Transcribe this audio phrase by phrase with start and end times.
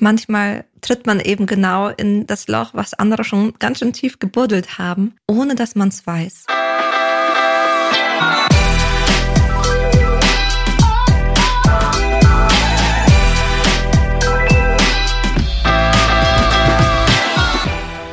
[0.00, 4.78] manchmal tritt man eben genau in das Loch, was andere schon ganz schön tief gebuddelt
[4.78, 6.46] haben, ohne dass man es weiß.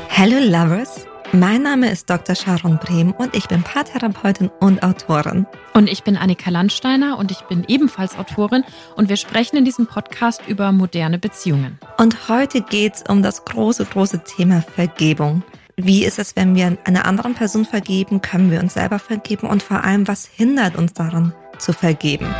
[0.09, 1.06] Hello Lovers!
[1.33, 2.35] Mein Name ist Dr.
[2.35, 5.45] Sharon Brehm und ich bin Paartherapeutin und Autorin.
[5.73, 8.63] Und ich bin Annika Landsteiner und ich bin ebenfalls Autorin
[8.95, 11.79] und wir sprechen in diesem Podcast über moderne Beziehungen.
[11.97, 15.43] Und heute geht es um das große, große Thema Vergebung.
[15.75, 18.21] Wie ist es, wenn wir einer anderen Person vergeben?
[18.21, 19.47] Können wir uns selber vergeben?
[19.47, 22.33] Und vor allem, was hindert uns daran zu vergeben?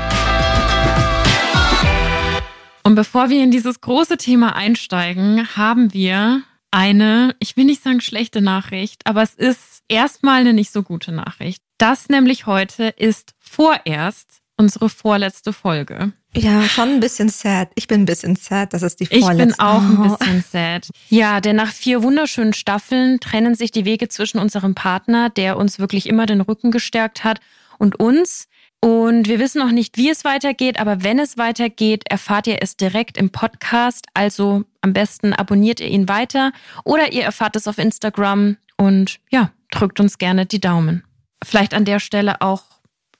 [2.83, 8.01] Und bevor wir in dieses große Thema einsteigen, haben wir eine, ich will nicht sagen
[8.01, 11.61] schlechte Nachricht, aber es ist erstmal eine nicht so gute Nachricht.
[11.77, 16.13] Das nämlich heute ist vorerst unsere vorletzte Folge.
[16.35, 17.69] Ja, schon ein bisschen sad.
[17.75, 19.31] Ich bin ein bisschen sad, das ist die vorletzte.
[19.31, 20.89] Ich bin auch ein bisschen sad.
[21.09, 25.79] Ja, denn nach vier wunderschönen Staffeln trennen sich die Wege zwischen unserem Partner, der uns
[25.79, 27.39] wirklich immer den Rücken gestärkt hat,
[27.77, 28.47] und uns.
[28.79, 32.77] Und wir wissen noch nicht, wie es weitergeht, aber wenn es weitergeht, erfahrt ihr es
[32.77, 34.05] direkt im Podcast.
[34.13, 36.51] Also am besten abonniert ihr ihn weiter
[36.83, 41.03] oder ihr erfahrt es auf Instagram und ja, drückt uns gerne die Daumen.
[41.43, 42.63] Vielleicht an der Stelle auch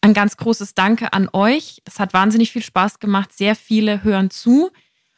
[0.02, 1.82] ein ganz großes Danke an euch.
[1.86, 3.34] Es hat wahnsinnig viel Spaß gemacht.
[3.34, 4.70] Sehr viele hören zu.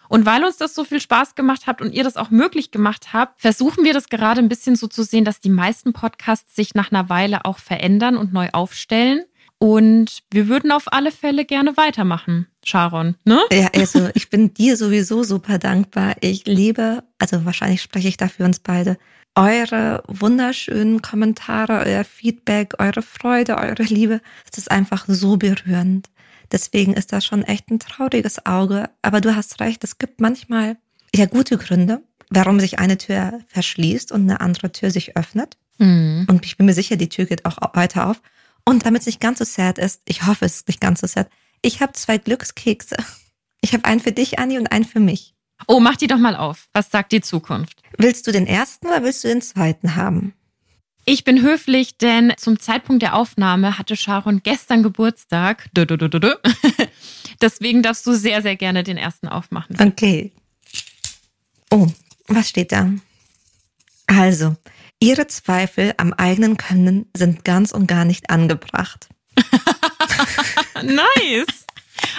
[0.08, 3.14] Und weil uns das so viel Spaß gemacht hat und ihr das auch möglich gemacht
[3.14, 6.74] habt, versuchen wir das gerade ein bisschen so zu sehen, dass die meisten Podcasts sich
[6.74, 9.26] nach einer Weile auch verändern und neu aufstellen.
[9.60, 13.16] Und wir würden auf alle Fälle gerne weitermachen, Sharon.
[13.26, 13.42] Ne?
[13.52, 16.16] Ja, also ich bin dir sowieso super dankbar.
[16.22, 18.98] Ich liebe, also wahrscheinlich spreche ich dafür uns beide,
[19.36, 24.22] eure wunderschönen Kommentare, euer Feedback, eure Freude, eure Liebe.
[24.50, 26.08] Es ist einfach so berührend.
[26.52, 28.90] Deswegen ist das schon echt ein trauriges Auge.
[29.02, 30.78] Aber du hast recht, es gibt manchmal
[31.14, 35.58] ja gute Gründe, warum sich eine Tür verschließt und eine andere Tür sich öffnet.
[35.80, 36.28] Mhm.
[36.30, 38.22] Und ich bin mir sicher, die Tür geht auch weiter auf.
[38.66, 41.08] Und damit es nicht ganz so sad ist, ich hoffe, es ist nicht ganz so
[41.08, 41.30] sad,
[41.62, 42.98] ich habe zwei Glückskekse.
[43.62, 45.34] Ich habe einen für dich, Anni, und einen für mich.
[45.68, 46.70] Oh, mach die doch mal auf.
[46.74, 47.82] Was sagt die Zukunft?
[47.98, 50.34] Willst du den ersten oder willst du den zweiten haben?
[51.06, 55.68] Ich bin höflich, denn zum Zeitpunkt der Aufnahme hatte Sharon gestern Geburtstag.
[57.42, 59.76] Deswegen darfst du sehr, sehr gerne den ersten aufmachen.
[59.80, 60.32] Okay.
[61.72, 61.88] Oh,
[62.28, 62.92] was steht da?
[64.08, 64.56] Also,
[65.00, 69.08] Ihre Zweifel am eigenen Können sind ganz und gar nicht angebracht.
[70.84, 71.66] nice.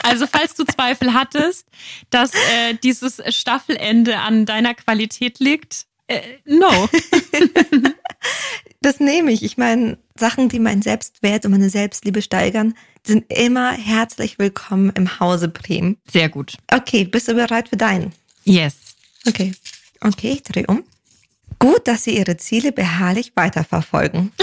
[0.02, 1.66] Also falls du Zweifel hattest,
[2.08, 6.88] dass äh, dieses Staffelende an deiner Qualität liegt, äh, no.
[8.80, 9.42] das nehme ich.
[9.42, 12.74] Ich meine, Sachen, die meinen Selbstwert und meine Selbstliebe steigern,
[13.06, 15.98] sind immer herzlich willkommen im Hause Bremen.
[16.10, 16.56] Sehr gut.
[16.72, 18.12] Okay, bist du bereit für deinen?
[18.44, 18.74] Yes.
[19.26, 19.52] Okay.
[20.00, 20.82] Okay, ich drehe um.
[21.60, 24.32] Gut, dass Sie Ihre Ziele beharrlich weiterverfolgen.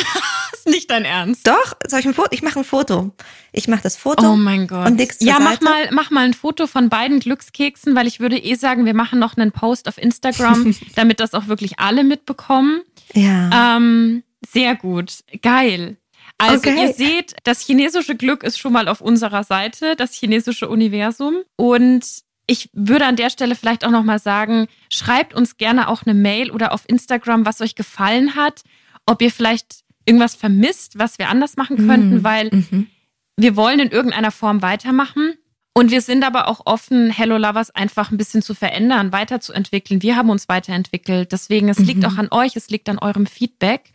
[0.68, 1.48] ist nicht dein Ernst.
[1.48, 2.30] Doch, soll ich ein Foto?
[2.32, 3.12] Ich mache ein Foto.
[3.52, 4.32] Ich mache das Foto.
[4.32, 4.88] Oh mein Gott.
[4.88, 5.44] Und zur ja, Seite.
[5.44, 8.94] mach mal, mach mal ein Foto von beiden Glückskeksen, weil ich würde eh sagen, wir
[8.94, 12.82] machen noch einen Post auf Instagram, damit das auch wirklich alle mitbekommen.
[13.14, 13.78] Ja.
[13.78, 15.24] Ähm, sehr gut.
[15.42, 15.98] Geil.
[16.38, 16.84] Also okay.
[16.84, 21.38] ihr seht, das chinesische Glück ist schon mal auf unserer Seite, das chinesische Universum.
[21.56, 22.06] Und
[22.48, 26.50] ich würde an der Stelle vielleicht auch nochmal sagen, schreibt uns gerne auch eine Mail
[26.50, 28.64] oder auf Instagram, was euch gefallen hat,
[29.06, 32.24] ob ihr vielleicht irgendwas vermisst, was wir anders machen könnten, mhm.
[32.24, 32.88] weil mhm.
[33.36, 35.34] wir wollen in irgendeiner Form weitermachen.
[35.74, 40.02] Und wir sind aber auch offen, Hello Lovers einfach ein bisschen zu verändern, weiterzuentwickeln.
[40.02, 41.32] Wir haben uns weiterentwickelt.
[41.32, 41.86] Deswegen, es mhm.
[41.86, 43.92] liegt auch an euch, es liegt an eurem Feedback.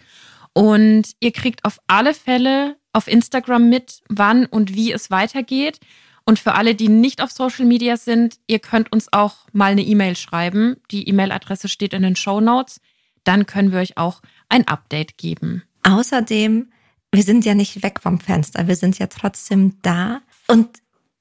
[0.52, 5.80] Und ihr kriegt auf alle Fälle auf Instagram mit, wann und wie es weitergeht.
[6.24, 9.82] Und für alle, die nicht auf Social Media sind, ihr könnt uns auch mal eine
[9.82, 10.76] E-Mail schreiben.
[10.90, 12.80] Die E-Mail-Adresse steht in den Show Notes.
[13.24, 15.62] Dann können wir euch auch ein Update geben.
[15.82, 16.70] Außerdem,
[17.10, 20.20] wir sind ja nicht weg vom Fenster, wir sind ja trotzdem da.
[20.46, 20.68] Und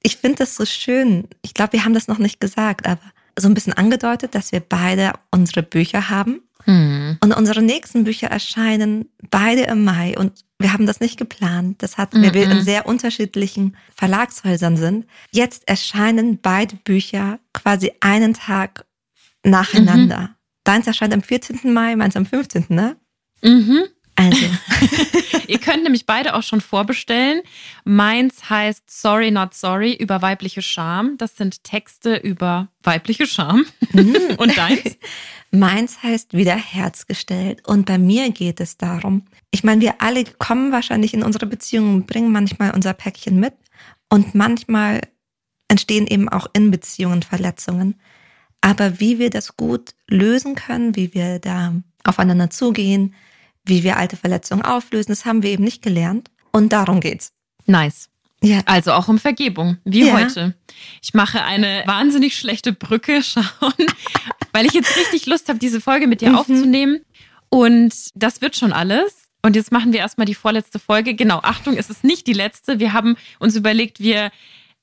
[0.02, 1.28] ich finde das so schön.
[1.42, 3.02] Ich glaube, wir haben das noch nicht gesagt, aber
[3.38, 6.42] so ein bisschen angedeutet, dass wir beide unsere Bücher haben.
[6.64, 7.18] Hm.
[7.20, 11.82] Und unsere nächsten Bücher erscheinen beide im Mai und wir haben das nicht geplant.
[11.82, 15.06] Das hat, weil wir in sehr unterschiedlichen Verlagshäusern sind.
[15.32, 18.86] Jetzt erscheinen beide Bücher quasi einen Tag
[19.44, 20.20] nacheinander.
[20.20, 20.28] Mhm.
[20.64, 21.72] Deins erscheint am 14.
[21.72, 22.96] Mai, meins am 15., ne?
[23.42, 23.84] Mhm.
[24.14, 24.46] Also.
[25.48, 27.42] Ihr könnt nämlich beide auch schon vorbestellen.
[27.84, 31.16] Meins heißt Sorry Not Sorry über weibliche Scham.
[31.18, 33.64] Das sind Texte über weibliche Scham.
[33.92, 34.16] Mhm.
[34.36, 34.98] Und deins?
[35.50, 37.66] Meins heißt wieder Herz gestellt.
[37.66, 42.06] Und bei mir geht es darum, ich meine, wir alle kommen wahrscheinlich in unsere Beziehungen,
[42.06, 43.54] bringen manchmal unser Päckchen mit.
[44.08, 45.00] Und manchmal
[45.68, 48.00] entstehen eben auch in Beziehungen Verletzungen.
[48.60, 51.74] Aber wie wir das gut lösen können, wie wir da
[52.04, 53.14] aufeinander zugehen,
[53.64, 56.30] wie wir alte Verletzungen auflösen, das haben wir eben nicht gelernt.
[56.52, 57.32] Und darum geht's.
[57.66, 58.08] Nice.
[58.42, 58.60] Ja.
[58.66, 60.14] Also auch um Vergebung, wie ja.
[60.14, 60.54] heute.
[61.00, 63.86] Ich mache eine wahnsinnig schlechte Brücke schauen,
[64.52, 66.36] weil ich jetzt richtig Lust habe, diese Folge mit dir mhm.
[66.36, 67.00] aufzunehmen.
[67.48, 69.28] Und das wird schon alles.
[69.44, 71.14] Und jetzt machen wir erstmal die vorletzte Folge.
[71.14, 72.78] Genau, Achtung, es ist nicht die letzte.
[72.78, 74.30] Wir haben uns überlegt, wir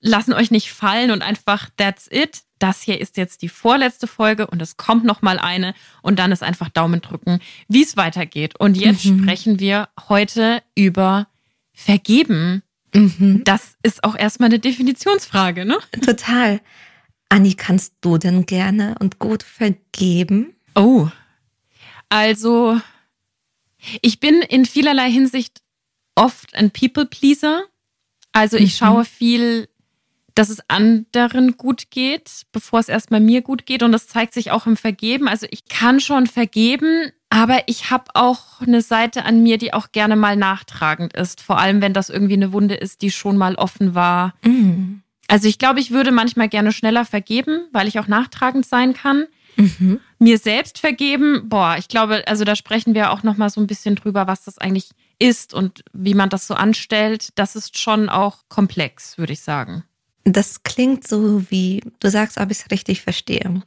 [0.02, 2.42] lassen euch nicht fallen und einfach that's it.
[2.60, 6.32] Das hier ist jetzt die vorletzte Folge und es kommt noch mal eine und dann
[6.32, 8.60] ist einfach Daumen drücken, wie es weitergeht.
[8.60, 9.24] Und jetzt mhm.
[9.24, 11.28] sprechen wir heute über
[11.74, 12.64] Vergeben.
[12.94, 13.44] Mhm.
[13.46, 15.78] Das ist auch erstmal eine Definitionsfrage, ne?
[16.04, 16.60] Total.
[17.30, 20.56] Anni, kannst du denn gerne und gut vergeben?
[20.76, 21.08] Oh.
[22.10, 22.82] Also,
[24.02, 25.62] ich bin in vielerlei Hinsicht
[26.16, 27.64] oft ein People-Pleaser.
[28.32, 28.86] Also ich mhm.
[28.86, 29.70] schaue viel,
[30.40, 33.84] dass es anderen gut geht, bevor es erstmal mir gut geht.
[33.84, 35.28] Und das zeigt sich auch im Vergeben.
[35.28, 39.92] Also ich kann schon vergeben, aber ich habe auch eine Seite an mir, die auch
[39.92, 41.42] gerne mal nachtragend ist.
[41.42, 44.34] Vor allem, wenn das irgendwie eine Wunde ist, die schon mal offen war.
[44.42, 45.02] Mhm.
[45.28, 49.26] Also ich glaube, ich würde manchmal gerne schneller vergeben, weil ich auch nachtragend sein kann.
[49.58, 50.00] Mhm.
[50.20, 53.68] Mir selbst vergeben, boah, ich glaube, also da sprechen wir auch noch mal so ein
[53.68, 57.32] bisschen drüber, was das eigentlich ist und wie man das so anstellt.
[57.36, 59.84] Das ist schon auch komplex, würde ich sagen.
[60.34, 63.62] Das klingt so wie, du sagst, ob ich es richtig verstehe.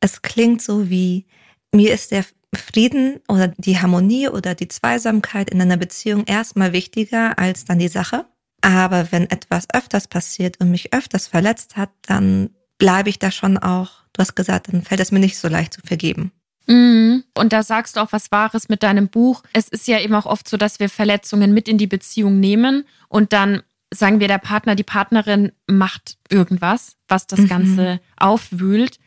[0.00, 1.26] Es klingt so wie,
[1.72, 2.24] mir ist der
[2.54, 7.88] Frieden oder die Harmonie oder die Zweisamkeit in einer Beziehung erstmal wichtiger als dann die
[7.88, 8.26] Sache.
[8.60, 13.56] Aber wenn etwas öfters passiert und mich öfters verletzt hat, dann bleibe ich da schon
[13.58, 16.32] auch, du hast gesagt, dann fällt es mir nicht so leicht zu vergeben.
[16.66, 17.24] Mhm.
[17.36, 19.42] Und da sagst du auch was Wahres mit deinem Buch.
[19.52, 22.84] Es ist ja eben auch oft so, dass wir Verletzungen mit in die Beziehung nehmen
[23.08, 23.62] und dann
[23.92, 27.48] sagen wir, der Partner, die Partnerin macht irgendwas, was das mhm.
[27.48, 28.98] Ganze aufwühlt.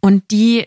[0.00, 0.66] Und die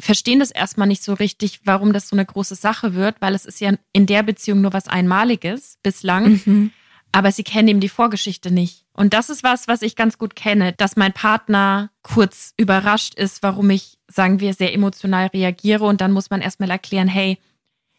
[0.00, 3.44] verstehen das erstmal nicht so richtig, warum das so eine große Sache wird, weil es
[3.44, 6.40] ist ja in der Beziehung nur was Einmaliges bislang.
[6.44, 6.72] Mhm
[7.12, 8.86] aber sie kennen eben die Vorgeschichte nicht.
[8.94, 13.42] Und das ist was, was ich ganz gut kenne, dass mein Partner kurz überrascht ist,
[13.42, 15.84] warum ich, sagen wir, sehr emotional reagiere.
[15.84, 17.38] Und dann muss man erstmal erklären, hey,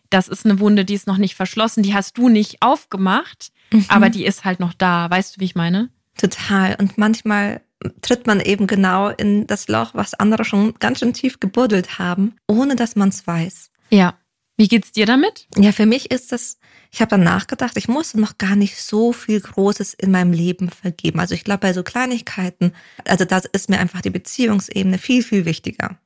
[0.10, 3.86] das ist eine Wunde, die ist noch nicht verschlossen, die hast du nicht aufgemacht, mhm.
[3.90, 5.10] aber die ist halt noch da.
[5.10, 5.90] Weißt du, wie ich meine?
[6.18, 6.76] Total.
[6.80, 7.62] Und manchmal
[8.02, 12.36] tritt man eben genau in das Loch, was andere schon ganz schön tief gebuddelt haben,
[12.48, 13.72] ohne dass man es weiß.
[13.90, 14.16] Ja.
[14.56, 15.48] Wie geht's dir damit?
[15.58, 16.60] Ja, für mich ist das
[16.94, 20.70] ich habe dann nachgedacht, ich musste noch gar nicht so viel Großes in meinem Leben
[20.70, 21.20] vergeben.
[21.20, 22.72] Also ich glaube, bei so Kleinigkeiten,
[23.04, 25.98] also das ist mir einfach die Beziehungsebene viel, viel wichtiger.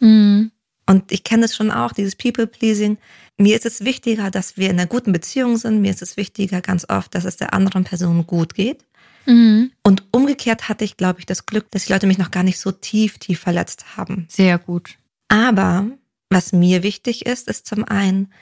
[0.00, 0.50] Mhm.
[0.86, 2.98] Und ich kenne es schon auch, dieses People-Pleasing.
[3.38, 5.80] Mir ist es wichtiger, dass wir in einer guten Beziehung sind.
[5.80, 8.84] Mir ist es wichtiger ganz oft, dass es der anderen Person gut geht.
[9.26, 9.72] Mhm.
[9.82, 12.58] Und umgekehrt hatte ich, glaube ich, das Glück, dass die Leute mich noch gar nicht
[12.58, 14.26] so tief, tief verletzt haben.
[14.28, 14.98] Sehr gut.
[15.28, 15.86] Aber
[16.30, 18.32] was mir wichtig ist, ist zum einen,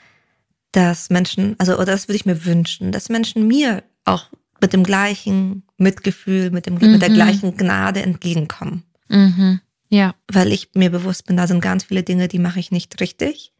[0.71, 4.29] dass Menschen, also oder das würde ich mir wünschen, dass Menschen mir auch
[4.59, 6.93] mit dem gleichen Mitgefühl, mit, dem, mhm.
[6.93, 7.15] mit der mhm.
[7.15, 8.83] gleichen Gnade entgegenkommen.
[9.09, 9.61] Mhm.
[9.93, 10.15] Ja.
[10.27, 13.53] Weil ich mir bewusst bin, da sind ganz viele Dinge, die mache ich nicht richtig.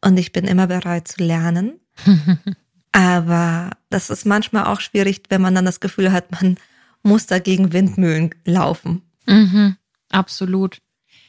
[0.00, 1.78] Und ich bin immer bereit zu lernen.
[2.92, 6.56] Aber das ist manchmal auch schwierig, wenn man dann das Gefühl hat, man
[7.02, 9.02] muss da gegen Windmühlen laufen.
[9.26, 9.76] Mhm.
[10.10, 10.78] Absolut.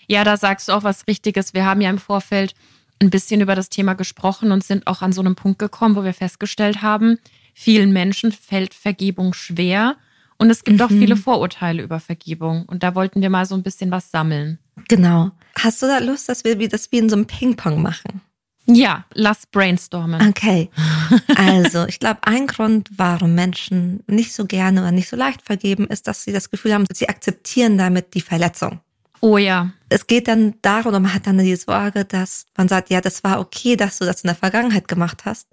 [0.08, 1.54] Ja, da sagst du auch was Richtiges.
[1.54, 2.54] Wir haben ja im Vorfeld
[3.02, 6.06] ein bisschen über das Thema gesprochen und sind auch an so einem Punkt gekommen, wo
[6.06, 7.20] wir festgestellt haben,
[7.54, 9.98] vielen Menschen fällt Vergebung schwer
[10.38, 10.86] und es gibt mhm.
[10.86, 12.66] auch viele Vorurteile über Vergebung.
[12.66, 14.60] Und da wollten wir mal so ein bisschen was sammeln.
[14.88, 15.32] Genau.
[15.58, 18.22] Hast du da Lust, dass wir das wie in so einem Ping-Pong machen?
[18.68, 20.30] Ja, lass brainstormen.
[20.30, 20.70] Okay.
[21.36, 25.86] Also, ich glaube, ein Grund, warum Menschen nicht so gerne oder nicht so leicht vergeben,
[25.88, 28.80] ist, dass sie das Gefühl haben, sie akzeptieren damit die Verletzung.
[29.22, 29.72] Oh ja.
[29.90, 33.40] Es geht dann darum, man hat dann die Sorge, dass man sagt, ja, das war
[33.40, 35.48] okay, dass du das in der Vergangenheit gemacht hast.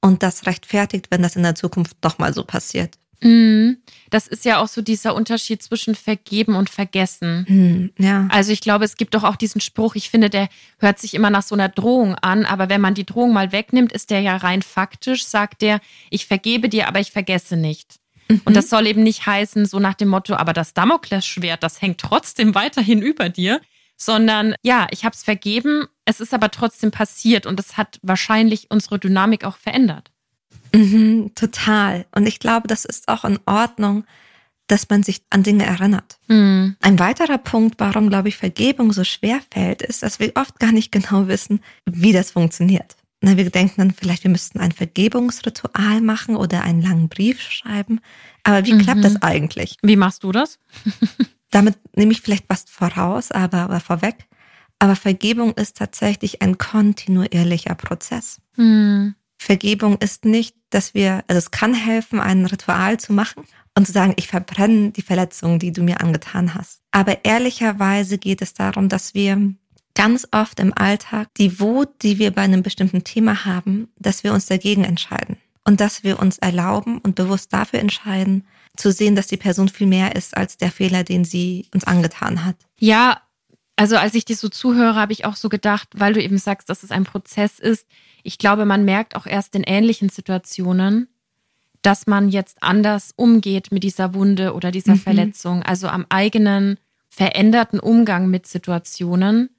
[0.00, 2.98] Und das rechtfertigt, wenn das in der Zukunft doch mal so passiert.
[3.24, 3.78] Mhm.
[4.10, 7.46] Das ist ja auch so dieser Unterschied zwischen vergeben und vergessen.
[7.48, 8.28] Mhm, ja.
[8.30, 11.30] Also ich glaube, es gibt doch auch diesen Spruch, ich finde, der hört sich immer
[11.30, 14.36] nach so einer Drohung an, aber wenn man die Drohung mal wegnimmt, ist der ja
[14.36, 17.96] rein faktisch, sagt der, ich vergebe dir, aber ich vergesse nicht.
[18.28, 18.42] Mhm.
[18.44, 21.98] Und das soll eben nicht heißen, so nach dem Motto, aber das Damoklesschwert, das hängt
[21.98, 23.60] trotzdem weiterhin über dir,
[23.96, 28.70] sondern ja, ich habe es vergeben, es ist aber trotzdem passiert und es hat wahrscheinlich
[28.70, 30.10] unsere Dynamik auch verändert.
[30.74, 32.06] Mhm, total.
[32.14, 34.04] Und ich glaube, das ist auch in Ordnung,
[34.66, 36.18] dass man sich an Dinge erinnert.
[36.28, 36.76] Mhm.
[36.80, 40.72] Ein weiterer Punkt, warum, glaube ich, Vergebung so schwer fällt, ist, dass wir oft gar
[40.72, 42.96] nicht genau wissen, wie das funktioniert.
[43.20, 48.00] Na, wir denken dann vielleicht, wir müssten ein Vergebungsritual machen oder einen langen Brief schreiben.
[48.42, 48.80] Aber wie mhm.
[48.80, 49.76] klappt das eigentlich?
[49.82, 50.58] Wie machst du das?
[51.50, 54.26] Damit nehme ich vielleicht was voraus, aber, aber vorweg.
[54.78, 58.40] Aber Vergebung ist tatsächlich ein kontinuierlicher Prozess.
[58.56, 59.14] Mhm.
[59.44, 63.44] Vergebung ist nicht, dass wir, also es kann helfen, ein Ritual zu machen
[63.76, 66.80] und zu sagen, ich verbrenne die Verletzungen, die du mir angetan hast.
[66.90, 69.54] Aber ehrlicherweise geht es darum, dass wir
[69.94, 74.32] ganz oft im Alltag die Wut, die wir bei einem bestimmten Thema haben, dass wir
[74.32, 78.46] uns dagegen entscheiden und dass wir uns erlauben und bewusst dafür entscheiden,
[78.76, 82.44] zu sehen, dass die Person viel mehr ist als der Fehler, den sie uns angetan
[82.44, 82.56] hat.
[82.78, 83.20] Ja,
[83.76, 86.70] also als ich dir so zuhöre, habe ich auch so gedacht, weil du eben sagst,
[86.70, 87.86] dass es ein Prozess ist.
[88.22, 91.08] Ich glaube, man merkt auch erst in ähnlichen Situationen,
[91.82, 95.00] dass man jetzt anders umgeht mit dieser Wunde oder dieser mhm.
[95.00, 95.62] Verletzung.
[95.62, 96.78] Also am eigenen
[97.10, 99.50] veränderten Umgang mit Situationen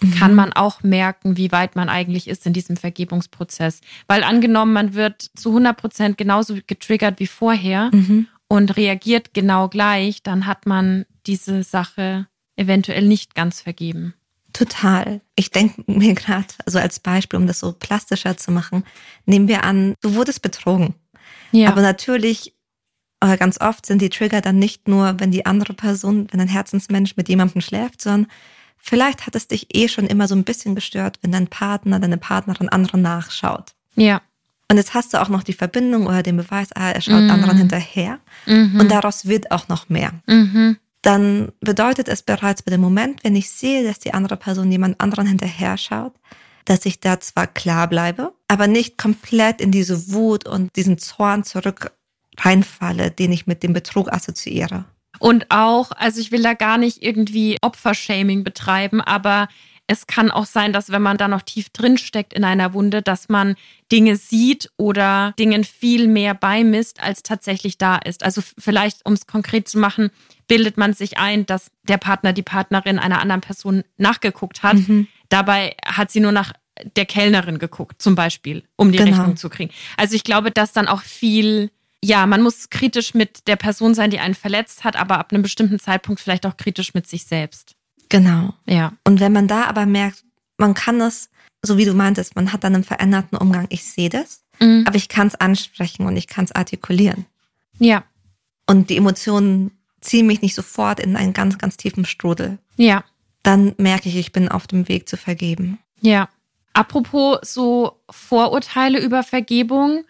[0.00, 0.10] mhm.
[0.12, 3.80] kann man auch merken, wie weit man eigentlich ist in diesem Vergebungsprozess.
[4.06, 8.28] Weil angenommen, man wird zu 100 Prozent genauso getriggert wie vorher mhm.
[8.48, 12.26] und reagiert genau gleich, dann hat man diese Sache
[12.56, 14.14] eventuell nicht ganz vergeben.
[14.52, 15.20] Total.
[15.34, 18.84] Ich denke mir gerade, also als Beispiel, um das so plastischer zu machen,
[19.26, 20.94] nehmen wir an, du wurdest betrogen.
[21.52, 21.68] Ja.
[21.68, 22.54] Aber natürlich,
[23.22, 26.48] oder ganz oft sind die Trigger dann nicht nur, wenn die andere Person, wenn ein
[26.48, 28.30] Herzensmensch mit jemandem schläft, sondern
[28.78, 32.16] vielleicht hat es dich eh schon immer so ein bisschen gestört, wenn dein Partner, deine
[32.16, 33.74] Partnerin anderen nachschaut.
[33.94, 34.22] Ja.
[34.70, 37.30] Und jetzt hast du auch noch die Verbindung oder den Beweis, ah, er schaut mhm.
[37.30, 38.18] anderen hinterher.
[38.46, 38.80] Mhm.
[38.80, 40.12] Und daraus wird auch noch mehr.
[40.26, 44.72] Mhm dann bedeutet es bereits bei dem Moment, wenn ich sehe, dass die andere Person
[44.72, 46.12] jemand anderen hinterher schaut,
[46.64, 51.44] dass ich da zwar klar bleibe, aber nicht komplett in diese Wut und diesen Zorn
[51.44, 51.92] zurück
[52.38, 54.84] reinfalle, den ich mit dem Betrug assoziiere.
[55.20, 59.46] Und auch, also ich will da gar nicht irgendwie Opfershaming betreiben, aber
[59.86, 63.02] es kann auch sein, dass wenn man da noch tief drin steckt in einer Wunde,
[63.02, 63.54] dass man
[63.92, 68.24] Dinge sieht oder Dingen viel mehr beimisst, als tatsächlich da ist.
[68.24, 70.10] Also vielleicht, um es konkret zu machen,
[70.48, 74.76] bildet man sich ein, dass der Partner, die Partnerin einer anderen Person nachgeguckt hat.
[74.76, 75.08] Mhm.
[75.28, 76.52] Dabei hat sie nur nach
[76.96, 79.16] der Kellnerin geguckt, zum Beispiel, um die genau.
[79.16, 79.72] Rechnung zu kriegen.
[79.96, 81.70] Also ich glaube, dass dann auch viel,
[82.04, 85.42] ja, man muss kritisch mit der Person sein, die einen verletzt hat, aber ab einem
[85.42, 87.74] bestimmten Zeitpunkt vielleicht auch kritisch mit sich selbst.
[88.08, 88.54] Genau.
[88.66, 88.92] Ja.
[89.04, 90.22] Und wenn man da aber merkt,
[90.58, 91.30] man kann das,
[91.62, 94.84] so wie du meintest, man hat dann einen veränderten Umgang, ich sehe das, mhm.
[94.86, 97.26] aber ich kann es ansprechen und ich kann es artikulieren.
[97.78, 98.04] Ja.
[98.66, 99.72] Und die Emotionen
[100.06, 102.58] ziehen mich nicht sofort in einen ganz, ganz tiefen Strudel.
[102.76, 103.04] Ja.
[103.42, 105.78] Dann merke ich, ich bin auf dem Weg zu vergeben.
[106.00, 106.28] Ja.
[106.72, 110.04] Apropos so Vorurteile über Vergebung.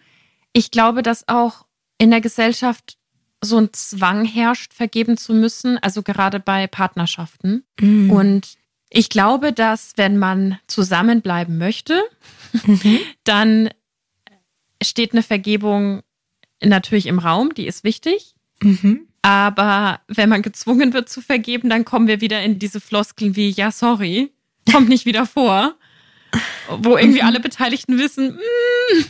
[0.53, 1.65] Ich glaube, dass auch
[1.97, 2.97] in der Gesellschaft
[3.41, 7.63] so ein Zwang herrscht, vergeben zu müssen, also gerade bei Partnerschaften.
[7.79, 8.09] Mhm.
[8.09, 8.55] Und
[8.89, 12.01] ich glaube, dass wenn man zusammenbleiben möchte,
[12.65, 12.99] mhm.
[13.23, 13.69] dann
[14.81, 16.01] steht eine Vergebung
[16.61, 18.35] natürlich im Raum, die ist wichtig.
[18.61, 19.07] Mhm.
[19.27, 23.49] Aber wenn man gezwungen wird zu vergeben, dann kommen wir wieder in diese Floskeln wie,
[23.49, 24.31] ja, sorry,
[24.71, 25.75] kommt nicht wieder vor.
[26.69, 27.27] Wo irgendwie mhm.
[27.27, 29.03] alle Beteiligten wissen, mm,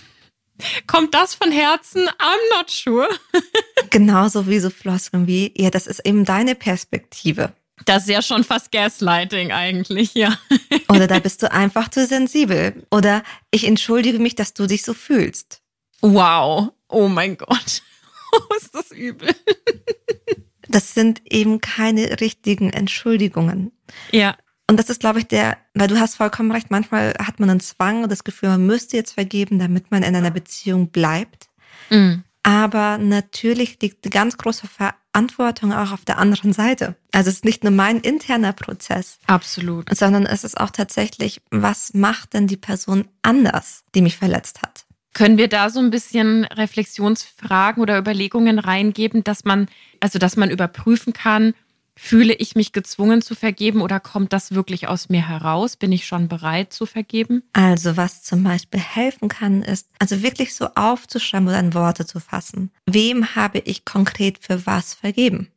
[0.88, 2.08] kommt das von Herzen?
[2.08, 3.08] I'm not sure.
[3.92, 7.54] Genauso wie so Floskeln wie, ja, das ist eben deine Perspektive.
[7.86, 10.36] Das ist ja schon fast Gaslighting eigentlich, ja.
[10.90, 12.88] Oder da bist du einfach zu sensibel.
[12.90, 13.22] Oder
[13.52, 15.62] ich entschuldige mich, dass du dich so fühlst.
[16.02, 16.72] Wow.
[16.88, 17.84] Oh mein Gott.
[18.32, 19.30] Oh, ist das übel.
[20.68, 23.72] Das sind eben keine richtigen Entschuldigungen.
[24.12, 24.36] Ja.
[24.70, 27.62] Und das ist, glaube ich, der, weil du hast vollkommen recht, manchmal hat man einen
[27.62, 31.48] Zwang und das Gefühl, man müsste jetzt vergeben, damit man in einer Beziehung bleibt.
[31.90, 32.24] Mhm.
[32.44, 36.96] Aber natürlich liegt eine ganz große Verantwortung auch auf der anderen Seite.
[37.12, 39.20] Also es ist nicht nur mein interner Prozess.
[39.28, 39.94] Absolut.
[39.96, 44.87] Sondern es ist auch tatsächlich, was macht denn die Person anders, die mich verletzt hat?
[45.18, 49.68] Können wir da so ein bisschen Reflexionsfragen oder Überlegungen reingeben, dass man,
[50.00, 51.54] also dass man überprüfen kann,
[52.00, 55.78] Fühle ich mich gezwungen zu vergeben oder kommt das wirklich aus mir heraus?
[55.78, 57.42] Bin ich schon bereit zu vergeben?
[57.54, 62.20] Also was zum Beispiel helfen kann, ist also wirklich so aufzuschreiben oder in Worte zu
[62.20, 62.70] fassen.
[62.86, 65.48] Wem habe ich konkret für was vergeben?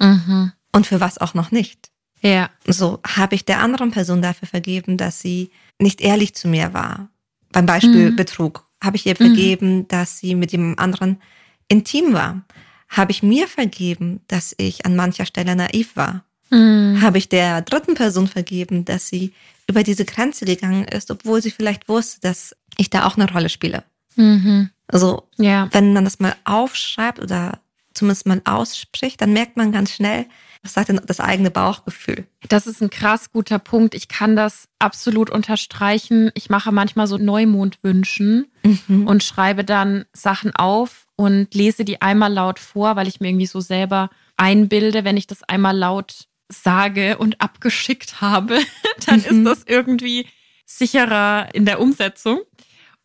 [0.00, 0.52] Mhm.
[0.72, 1.90] Und für was auch noch nicht?
[2.22, 2.48] Ja.
[2.66, 7.10] So habe ich der anderen Person dafür vergeben, dass sie nicht ehrlich zu mir war.
[7.52, 8.16] Beim Beispiel mhm.
[8.16, 8.66] Betrug.
[8.84, 9.88] Habe ich ihr vergeben, mhm.
[9.88, 11.20] dass sie mit dem anderen
[11.68, 12.42] intim war?
[12.88, 16.24] Habe ich mir vergeben, dass ich an mancher Stelle naiv war?
[16.50, 17.00] Mhm.
[17.00, 19.32] Habe ich der dritten Person vergeben, dass sie
[19.66, 23.48] über diese Grenze gegangen ist, obwohl sie vielleicht wusste, dass ich da auch eine Rolle
[23.48, 23.84] spiele?
[24.16, 24.70] Mhm.
[24.86, 25.68] Also, ja.
[25.72, 27.58] wenn man das mal aufschreibt oder
[27.94, 30.26] zumindest mal ausspricht, dann merkt man ganz schnell,
[30.64, 32.26] was sagt denn das eigene Bauchgefühl?
[32.48, 33.94] Das ist ein krass guter Punkt.
[33.94, 36.30] Ich kann das absolut unterstreichen.
[36.34, 39.06] Ich mache manchmal so Neumondwünschen mhm.
[39.06, 43.46] und schreibe dann Sachen auf und lese die einmal laut vor, weil ich mir irgendwie
[43.46, 48.58] so selber einbilde, wenn ich das einmal laut sage und abgeschickt habe,
[49.06, 49.26] dann mhm.
[49.26, 50.26] ist das irgendwie
[50.64, 52.40] sicherer in der Umsetzung.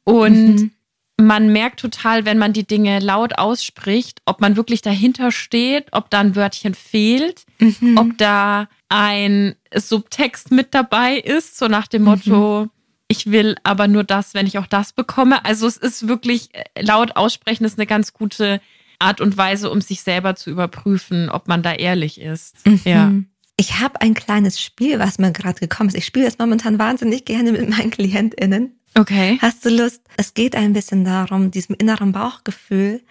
[0.05, 0.71] Und mhm.
[1.19, 6.09] Man merkt total, wenn man die Dinge laut ausspricht, ob man wirklich dahinter steht, ob
[6.09, 7.97] da ein Wörtchen fehlt, mhm.
[7.97, 12.69] ob da ein Subtext mit dabei ist, so nach dem Motto, mhm.
[13.09, 15.43] ich will aber nur das, wenn ich auch das bekomme.
[15.43, 18.61] Also es ist wirklich äh, laut aussprechen ist eine ganz gute
[18.97, 22.65] Art und Weise, um sich selber zu überprüfen, ob man da ehrlich ist.
[22.65, 22.81] Mhm.
[22.85, 23.13] Ja.
[23.57, 25.95] Ich habe ein kleines Spiel, was mir gerade gekommen ist.
[25.95, 28.78] Ich spiele das momentan wahnsinnig gerne mit meinen KlientInnen.
[28.95, 29.37] Okay.
[29.41, 30.01] Hast du Lust?
[30.17, 33.01] Es geht ein bisschen darum, diesem inneren Bauchgefühl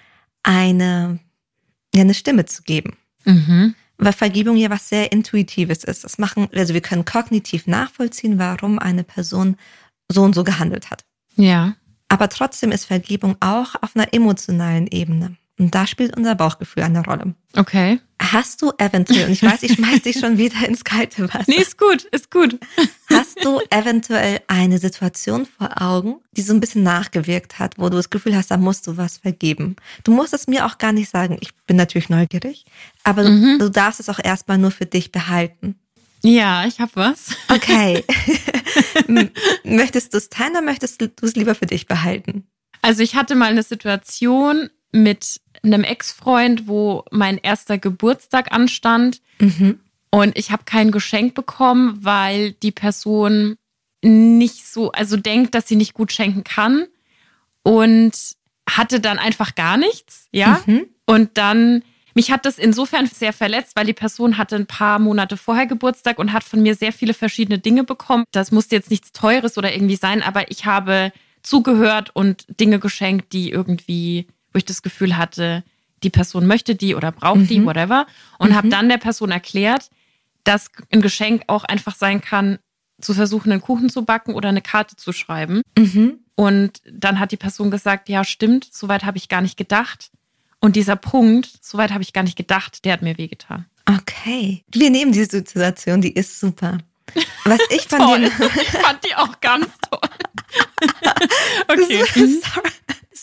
[0.43, 1.19] eine,
[1.95, 2.97] ja, eine Stimme zu geben.
[3.25, 3.75] Mhm.
[3.97, 6.05] Weil Vergebung ja was sehr Intuitives ist.
[6.05, 9.57] Das machen, also wir können kognitiv nachvollziehen, warum eine Person
[10.09, 11.05] so und so gehandelt hat.
[11.35, 11.75] Ja.
[12.09, 15.37] Aber trotzdem ist Vergebung auch auf einer emotionalen Ebene.
[15.59, 17.35] Und da spielt unser Bauchgefühl eine Rolle.
[17.57, 18.01] Okay.
[18.21, 21.45] Hast du eventuell, und ich weiß, ich schmeiß dich schon wieder ins kalte Wasser.
[21.47, 22.59] Nee, ist gut, ist gut.
[23.09, 27.97] Hast du eventuell eine Situation vor Augen, die so ein bisschen nachgewirkt hat, wo du
[27.97, 29.77] das Gefühl hast, da musst du was vergeben?
[30.05, 31.39] Du musst es mir auch gar nicht sagen.
[31.41, 32.65] Ich bin natürlich neugierig,
[33.05, 33.59] aber mhm.
[33.59, 35.77] du, du darfst es auch erstmal nur für dich behalten.
[36.23, 37.31] Ja, ich habe was.
[37.49, 38.05] Okay.
[39.65, 42.49] möchtest du es teilen oder möchtest du es lieber für dich behalten?
[42.83, 49.21] Also ich hatte mal eine Situation, mit einem Ex-Freund, wo mein erster Geburtstag anstand.
[49.41, 49.81] Mhm.
[50.11, 53.57] Und ich habe kein Geschenk bekommen, weil die Person
[54.03, 56.87] nicht so, also denkt, dass sie nicht gut schenken kann.
[57.63, 58.13] Und
[58.69, 60.63] hatte dann einfach gar nichts, ja.
[60.67, 60.87] Mhm.
[61.07, 61.83] Und dann,
[62.15, 66.19] mich hat das insofern sehr verletzt, weil die Person hatte ein paar Monate vorher Geburtstag
[66.19, 68.25] und hat von mir sehr viele verschiedene Dinge bekommen.
[68.33, 71.13] Das musste jetzt nichts Teures oder irgendwie sein, aber ich habe
[71.43, 75.65] zugehört und Dinge geschenkt, die irgendwie wo ich das Gefühl hatte,
[76.03, 77.47] die Person möchte die oder braucht mhm.
[77.49, 78.07] die, whatever.
[78.39, 78.55] Und mhm.
[78.55, 79.91] habe dann der Person erklärt,
[80.45, 82.59] dass ein Geschenk auch einfach sein kann,
[83.01, 85.63] zu versuchen, einen Kuchen zu backen oder eine Karte zu schreiben.
[85.77, 86.19] Mhm.
[86.35, 90.11] Und dann hat die Person gesagt, ja, stimmt, soweit habe ich gar nicht gedacht.
[90.61, 93.67] Und dieser Punkt, soweit habe ich gar nicht gedacht, der hat mir wehgetan.
[93.87, 94.65] Okay.
[94.71, 96.79] Wir nehmen diese Situation, die ist super.
[97.45, 98.25] Was ich von toll.
[98.25, 100.01] ich fand die auch ganz toll.
[101.69, 102.05] okay.
[102.05, 102.71] Sorry.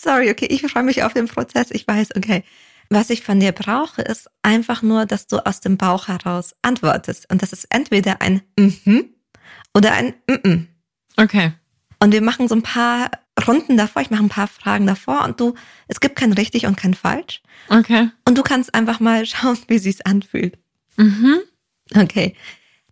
[0.02, 1.70] Sorry, okay, ich freue mich auf den Prozess.
[1.70, 2.44] Ich weiß, okay.
[2.88, 7.28] Was ich von dir brauche, ist einfach nur, dass du aus dem Bauch heraus antwortest.
[7.30, 9.10] Und das ist entweder ein Mhm
[9.74, 10.68] oder ein Mhm.
[11.16, 11.52] Okay.
[11.98, 13.10] Und wir machen so ein paar
[13.46, 14.02] Runden davor.
[14.02, 15.54] Ich mache ein paar Fragen davor und du,
[15.88, 17.42] es gibt kein richtig und kein falsch.
[17.68, 18.10] Okay.
[18.26, 20.58] Und du kannst einfach mal schauen, wie sich's anfühlt.
[20.96, 21.40] Mhm.
[21.94, 22.34] Okay.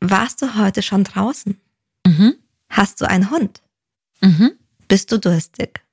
[0.00, 1.60] Warst du heute schon draußen?
[2.06, 2.34] Mhm.
[2.68, 3.62] Hast du einen Hund?
[4.20, 4.52] Mhm.
[4.88, 5.83] Bist du durstig?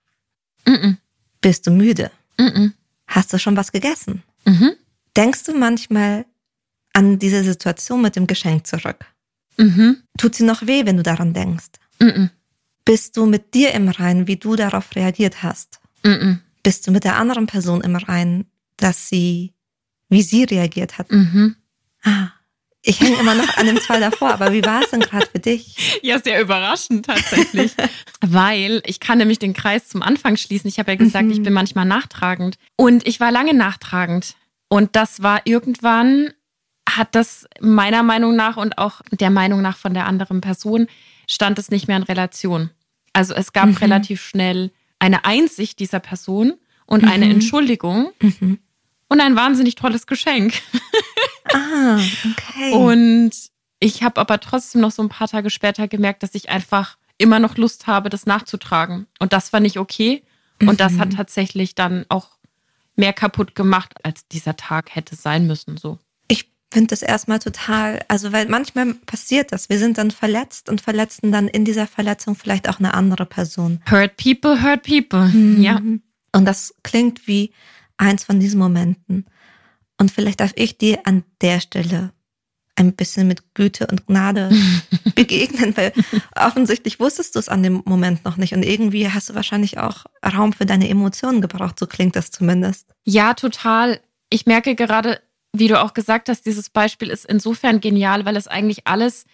[0.65, 0.97] Mhm.
[1.41, 2.12] Bist du müde?
[2.38, 2.74] Mhm.
[3.08, 4.24] Hast du schon was gegessen?
[4.45, 4.74] Mhm.
[5.15, 6.26] Denkst du manchmal
[6.93, 9.06] an diese Situation mit dem Geschenk zurück?
[9.58, 9.97] Mhm.
[10.17, 11.71] Tut sie noch weh, wenn du daran denkst?
[12.86, 15.80] Bist du mit dir im Reinen, wie du darauf reagiert hast?
[16.63, 18.45] Bist du mit der anderen Person im Reinen,
[18.78, 19.54] dass sie,
[20.10, 21.12] wie sie reagiert hat?
[21.12, 21.56] Mhm.
[22.04, 22.30] Ah,
[22.84, 25.39] ich hänge immer noch an dem zwei davor, aber wie war es denn gerade für
[25.39, 26.00] dich?
[26.02, 27.74] Ja, sehr überraschend tatsächlich.
[28.22, 30.67] Weil ich kann nämlich den Kreis zum Anfang schließen.
[30.67, 31.32] Ich habe ja gesagt, mhm.
[31.32, 32.58] ich bin manchmal nachtragend.
[32.78, 34.36] Und ich war lange nachtragend.
[34.67, 36.34] Und das war irgendwann,
[36.89, 40.88] hat das meiner Meinung nach und auch der Meinung nach von der anderen Person,
[41.28, 42.72] stand es nicht mehr in Relation.
[43.13, 43.78] Also es gab mhm.
[43.78, 46.54] relativ schnell eine Einsicht dieser Person
[46.88, 47.10] und mhm.
[47.10, 48.60] eine Entschuldigung mhm.
[49.08, 50.54] und ein wahnsinnig tolles Geschenk.
[51.54, 52.00] Ah,
[52.32, 52.74] okay.
[52.74, 53.32] Und
[53.80, 57.40] ich habe aber trotzdem noch so ein paar Tage später gemerkt, dass ich einfach immer
[57.40, 59.08] noch Lust habe, das nachzutragen.
[59.20, 60.24] Und das war nicht okay.
[60.60, 60.78] Und mhm.
[60.78, 61.16] das hat mhm.
[61.16, 62.30] tatsächlich dann auch
[62.96, 65.78] mehr kaputt gemacht, als dieser Tag hätte sein müssen.
[65.78, 65.98] So.
[66.28, 69.70] Ich finde das erstmal total, also weil manchmal passiert das.
[69.70, 73.82] Wir sind dann verletzt und verletzen dann in dieser Verletzung vielleicht auch eine andere Person.
[73.90, 75.28] Hurt people, hurt people.
[75.28, 75.62] Mhm.
[75.62, 75.82] Ja.
[76.34, 77.52] Und das klingt wie
[77.98, 79.26] eins von diesen Momenten.
[80.02, 82.12] Und vielleicht darf ich dir an der Stelle
[82.76, 84.50] ein bisschen mit Güte und Gnade
[85.16, 85.94] begegnen, weil
[86.36, 90.06] offensichtlich wusstest du es an dem Moment noch nicht und irgendwie hast du wahrscheinlich auch
[90.26, 92.88] Raum für deine Emotionen gebraucht, so klingt das zumindest.
[93.04, 94.00] Ja, total.
[94.32, 95.22] Ich merke gerade,
[95.54, 99.26] wie du auch gesagt hast, dieses Beispiel ist insofern genial, weil es eigentlich alles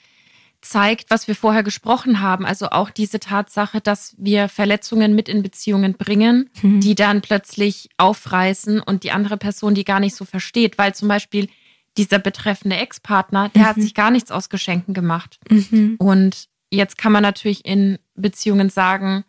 [0.62, 2.46] zeigt, was wir vorher gesprochen haben.
[2.46, 6.80] Also auch diese Tatsache, dass wir Verletzungen mit in Beziehungen bringen, mhm.
[6.80, 10.78] die dann plötzlich aufreißen und die andere Person die gar nicht so versteht.
[10.78, 11.50] Weil zum Beispiel
[11.98, 13.68] dieser betreffende Ex-Partner, der mhm.
[13.68, 15.40] hat sich gar nichts aus Geschenken gemacht.
[15.50, 15.96] Mhm.
[16.00, 19.24] Und jetzt kann man natürlich in Beziehungen sagen,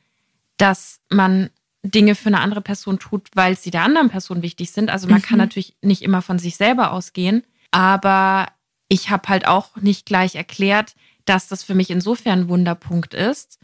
[0.57, 1.51] dass man
[1.83, 4.91] Dinge für eine andere Person tut, weil sie der anderen Person wichtig sind.
[4.91, 5.45] Also man kann mhm.
[5.45, 8.49] natürlich nicht immer von sich selber ausgehen, aber
[8.89, 10.95] ich habe halt auch nicht gleich erklärt,
[11.29, 13.59] dass das für mich insofern ein Wunderpunkt ist,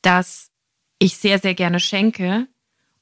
[0.00, 0.50] dass
[0.98, 2.46] ich sehr, sehr gerne schenke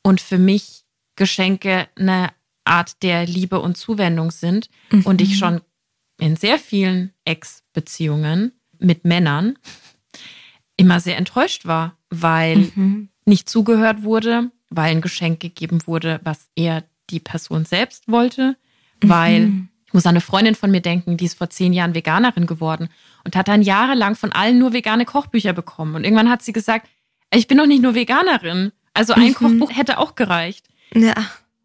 [0.03, 0.85] und für mich
[1.17, 2.31] Geschenke eine
[2.65, 5.03] Art der Liebe und Zuwendung sind mhm.
[5.03, 5.61] und ich schon
[6.19, 9.59] in sehr vielen Ex-Beziehungen mit Männern
[10.77, 13.11] immer sehr enttäuscht war, weil mhm.
[13.27, 18.57] nicht zugehört wurde, weil ein Geschenk gegeben wurde, was eher die Person selbst wollte,
[19.01, 19.69] weil mhm.
[19.91, 22.91] Ich muss an eine Freundin von mir denken, die ist vor zehn Jahren Veganerin geworden
[23.25, 25.97] und hat dann jahrelang von allen nur vegane Kochbücher bekommen.
[25.97, 26.87] Und irgendwann hat sie gesagt,
[27.35, 28.71] ich bin doch nicht nur Veganerin.
[28.95, 29.35] Also ein mhm.
[29.35, 30.69] Kochbuch hätte auch gereicht.
[30.95, 31.15] Ja.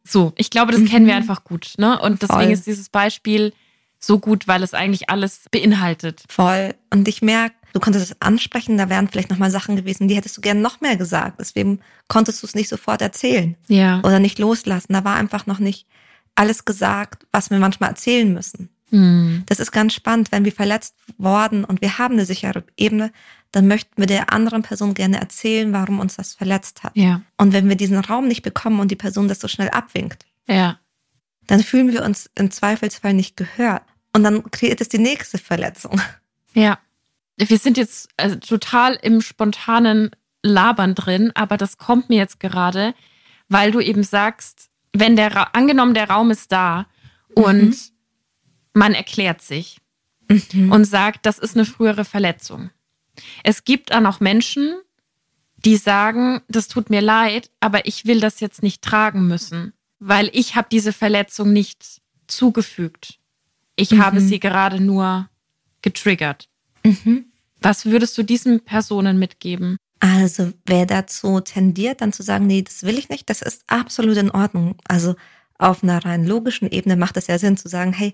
[0.03, 0.87] So, ich glaube, das mhm.
[0.87, 1.73] kennen wir einfach gut.
[1.77, 1.99] Ne?
[1.99, 2.51] Und deswegen Voll.
[2.51, 3.53] ist dieses Beispiel
[3.99, 6.23] so gut, weil es eigentlich alles beinhaltet.
[6.27, 6.73] Voll.
[6.91, 10.35] Und ich merke, du konntest es ansprechen, da wären vielleicht nochmal Sachen gewesen, die hättest
[10.35, 11.39] du gerne noch mehr gesagt.
[11.39, 13.55] Deswegen konntest du es nicht sofort erzählen.
[13.67, 13.99] Ja.
[13.99, 14.93] Oder nicht loslassen.
[14.93, 15.85] Da war einfach noch nicht
[16.35, 18.69] alles gesagt, was wir manchmal erzählen müssen.
[18.89, 19.43] Hm.
[19.47, 23.11] Das ist ganz spannend, wenn wir verletzt worden und wir haben eine sichere Ebene,
[23.51, 26.95] dann möchten wir der anderen Person gerne erzählen, warum uns das verletzt hat.
[26.95, 27.21] Ja.
[27.37, 30.77] Und wenn wir diesen Raum nicht bekommen und die Person das so schnell abwinkt, ja.
[31.47, 33.83] dann fühlen wir uns im Zweifelsfall nicht gehört.
[34.13, 36.01] Und dann kreiert es die nächste Verletzung.
[36.53, 36.79] Ja.
[37.37, 42.93] Wir sind jetzt also, total im spontanen Labern drin, aber das kommt mir jetzt gerade,
[43.49, 46.87] weil du eben sagst, wenn der Ra angenommen der Raum ist da
[47.33, 47.75] und mhm.
[48.73, 49.79] man erklärt sich
[50.29, 50.71] mhm.
[50.71, 52.69] und sagt, das ist eine frühere Verletzung.
[53.43, 54.75] Es gibt dann auch Menschen,
[55.57, 60.29] die sagen, das tut mir leid, aber ich will das jetzt nicht tragen müssen, weil
[60.33, 63.19] ich habe diese Verletzung nicht zugefügt.
[63.75, 64.03] Ich mhm.
[64.03, 65.29] habe sie gerade nur
[65.81, 66.49] getriggert.
[66.83, 67.25] Mhm.
[67.61, 69.77] Was würdest du diesen Personen mitgeben?
[69.99, 74.17] Also wer dazu tendiert, dann zu sagen, nee, das will ich nicht, das ist absolut
[74.17, 74.75] in Ordnung.
[74.87, 75.15] Also
[75.57, 78.13] auf einer rein logischen Ebene macht es ja Sinn zu sagen, hey,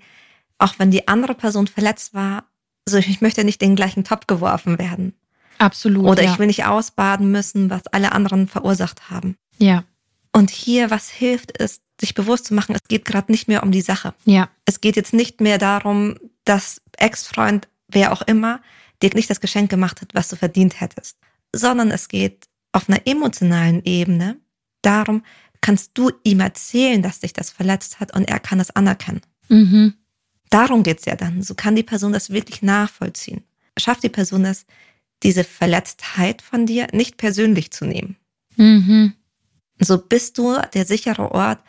[0.57, 2.45] auch wenn die andere Person verletzt war,
[2.87, 5.13] also ich möchte nicht den gleichen Topf geworfen werden.
[5.57, 6.05] Absolut.
[6.05, 6.31] Oder ja.
[6.31, 9.37] ich will nicht ausbaden müssen, was alle anderen verursacht haben.
[9.57, 9.83] Ja.
[10.33, 13.71] Und hier, was hilft, ist, sich bewusst zu machen, es geht gerade nicht mehr um
[13.71, 14.13] die Sache.
[14.25, 14.49] Ja.
[14.65, 16.15] Es geht jetzt nicht mehr darum,
[16.45, 18.59] dass Ex-Freund, wer auch immer,
[19.01, 21.17] dir nicht das Geschenk gemacht hat, was du verdient hättest,
[21.55, 24.39] sondern es geht auf einer emotionalen Ebene
[24.81, 25.23] darum,
[25.61, 29.21] kannst du ihm erzählen, dass dich das verletzt hat und er kann das anerkennen.
[29.49, 29.93] Mhm.
[30.49, 31.43] Darum geht's ja dann.
[31.43, 33.43] So kann die Person das wirklich nachvollziehen.
[33.77, 34.65] Schafft die Person es,
[35.23, 38.17] diese Verletztheit von dir nicht persönlich zu nehmen.
[38.57, 39.13] Mhm.
[39.79, 41.59] So bist du der sichere Ort,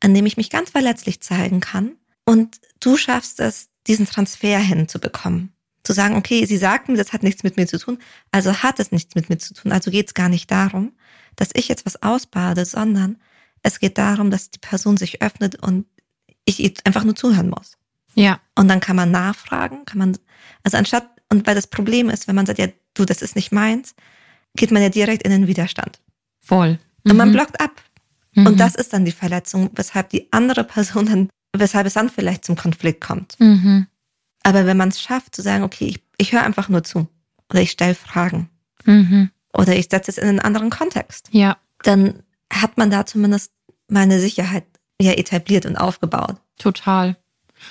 [0.00, 1.96] an dem ich mich ganz verletzlich zeigen kann.
[2.24, 5.52] Und du schaffst es, diesen Transfer hinzubekommen.
[5.84, 7.98] Zu sagen, okay, sie sagt mir, das hat nichts mit mir zu tun,
[8.30, 9.72] also hat es nichts mit mir zu tun.
[9.72, 10.92] Also geht es gar nicht darum,
[11.36, 13.18] dass ich jetzt was ausbade, sondern
[13.62, 15.86] es geht darum, dass die Person sich öffnet und
[16.44, 17.76] ich einfach nur zuhören muss.
[18.14, 18.40] Ja.
[18.54, 20.18] Und dann kann man nachfragen, kann man,
[20.62, 23.52] also anstatt, und weil das Problem ist, wenn man sagt, ja, du, das ist nicht
[23.52, 23.94] meins,
[24.54, 26.00] geht man ja direkt in den Widerstand.
[26.40, 26.78] Voll.
[27.04, 27.10] Mhm.
[27.10, 27.32] Und man mhm.
[27.32, 27.82] blockt ab.
[28.34, 28.46] Mhm.
[28.46, 32.44] Und das ist dann die Verletzung, weshalb die andere Person dann, weshalb es dann vielleicht
[32.44, 33.38] zum Konflikt kommt.
[33.38, 33.86] Mhm.
[34.42, 37.08] Aber wenn man es schafft, zu sagen, okay, ich, ich höre einfach nur zu
[37.50, 38.50] oder ich stelle Fragen
[38.84, 39.30] mhm.
[39.52, 41.56] oder ich setze es in einen anderen Kontext, ja.
[41.82, 43.52] dann hat man da zumindest
[43.88, 44.64] mal eine Sicherheit
[45.00, 46.36] ja etabliert und aufgebaut.
[46.58, 47.16] Total.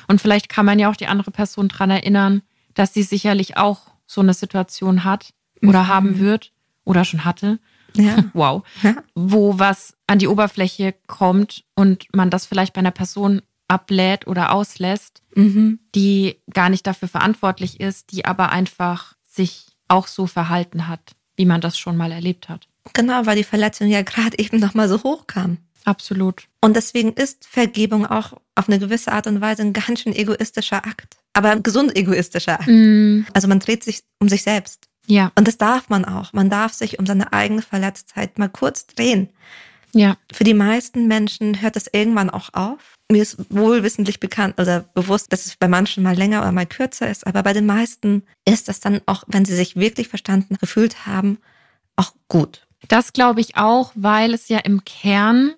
[0.07, 2.41] Und vielleicht kann man ja auch die andere Person dran erinnern,
[2.73, 5.88] dass sie sicherlich auch so eine Situation hat oder mhm.
[5.88, 6.51] haben wird
[6.84, 7.60] oder schon hatte
[7.95, 8.17] ja.
[8.34, 8.95] wow, ja.
[9.15, 14.51] wo was an die Oberfläche kommt und man das vielleicht bei einer Person ablädt oder
[14.51, 15.79] auslässt, mhm.
[15.95, 21.45] die gar nicht dafür verantwortlich ist, die aber einfach sich auch so verhalten hat, wie
[21.45, 22.67] man das schon mal erlebt hat.
[22.93, 25.57] Genau, weil die Verletzung ja gerade eben nochmal so hoch kam.
[25.86, 26.43] Absolut.
[26.60, 30.86] Und deswegen ist Vergebung auch auf eine gewisse Art und Weise ein ganz schön egoistischer
[30.86, 31.17] Akt.
[31.34, 32.67] Aber ein gesund egoistischer Akt.
[32.67, 33.21] Mm.
[33.34, 34.89] Also man dreht sich um sich selbst.
[35.07, 35.31] Ja.
[35.36, 36.34] Und das darf man auch.
[36.34, 39.29] Man darf sich um seine eigene Verletztheit mal kurz drehen.
[39.93, 40.17] Ja.
[40.31, 42.95] Für die meisten Menschen hört es irgendwann auch auf.
[43.12, 47.10] Mir ist wohlwissentlich bekannt oder bewusst, dass es bei manchen mal länger oder mal kürzer
[47.10, 51.06] ist, aber bei den meisten ist das dann auch, wenn sie sich wirklich verstanden gefühlt
[51.06, 51.38] haben,
[51.95, 52.67] auch gut.
[52.88, 55.54] Das glaube ich auch, weil es ja im Kern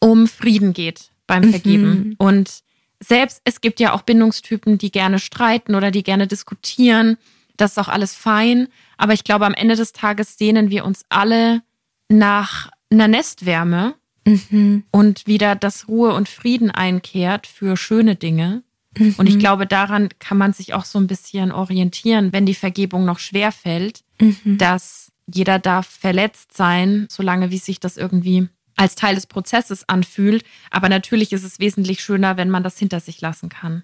[0.00, 1.90] um Frieden geht beim Vergeben.
[1.90, 2.14] Mhm.
[2.18, 2.62] Und
[3.00, 7.16] selbst es gibt ja auch Bindungstypen, die gerne streiten oder die gerne diskutieren
[7.58, 8.68] das ist auch alles fein.
[8.96, 11.60] Aber ich glaube, am Ende des Tages sehnen wir uns alle
[12.08, 13.94] nach einer Nestwärme
[14.28, 14.84] mhm.
[14.90, 18.62] und wieder, dass Ruhe und Frieden einkehrt für schöne Dinge.
[18.96, 19.14] Mhm.
[19.18, 23.04] Und ich glaube, daran kann man sich auch so ein bisschen orientieren, wenn die Vergebung
[23.04, 24.58] noch schwer fällt, mhm.
[24.58, 30.44] dass jeder darf verletzt sein, solange wie sich das irgendwie als Teil des Prozesses anfühlt.
[30.70, 33.82] Aber natürlich ist es wesentlich schöner, wenn man das hinter sich lassen kann.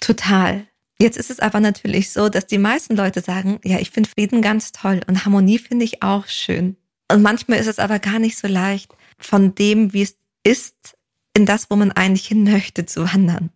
[0.00, 0.66] Total.
[0.98, 4.42] Jetzt ist es aber natürlich so, dass die meisten Leute sagen, ja, ich finde Frieden
[4.42, 6.76] ganz toll und Harmonie finde ich auch schön.
[7.10, 10.96] Und manchmal ist es aber gar nicht so leicht, von dem, wie es ist,
[11.34, 13.50] in das, wo man eigentlich hin möchte, zu wandern.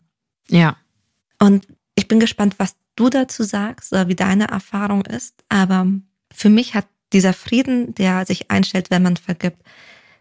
[0.49, 0.77] Ja.
[1.39, 5.43] Und ich bin gespannt, was du dazu sagst oder wie deine Erfahrung ist.
[5.49, 5.87] Aber
[6.33, 9.63] für mich hat dieser Frieden, der sich einstellt, wenn man vergibt,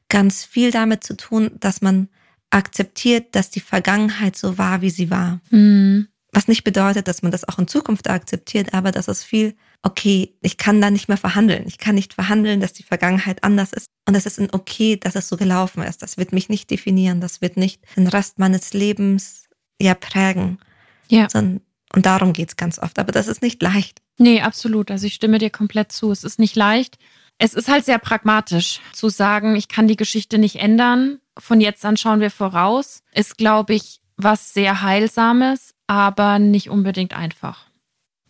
[0.08, 2.10] ganz viel damit zu tun, dass man
[2.49, 5.39] akzeptiert, dass die Vergangenheit so war, wie sie war.
[5.52, 6.08] Mhm.
[6.32, 10.35] Was nicht bedeutet, dass man das auch in Zukunft akzeptiert, aber das ist viel, okay,
[10.41, 11.63] ich kann da nicht mehr verhandeln.
[11.67, 13.87] Ich kann nicht verhandeln, dass die Vergangenheit anders ist.
[14.07, 16.01] Und es ist ein okay, dass es so gelaufen ist.
[16.01, 17.21] Das wird mich nicht definieren.
[17.21, 19.47] Das wird nicht den Rest meines Lebens
[19.81, 20.59] ja prägen.
[21.07, 21.29] Ja.
[21.29, 21.61] Sondern,
[21.93, 22.99] und darum geht's ganz oft.
[22.99, 24.01] Aber das ist nicht leicht.
[24.17, 24.91] Nee, absolut.
[24.91, 26.11] Also ich stimme dir komplett zu.
[26.11, 26.97] Es ist nicht leicht.
[27.37, 31.19] Es ist halt sehr pragmatisch zu sagen, ich kann die Geschichte nicht ändern.
[31.37, 33.01] Von jetzt an schauen wir voraus.
[33.13, 37.68] Ist, glaube ich, was sehr Heilsames, aber nicht unbedingt einfach.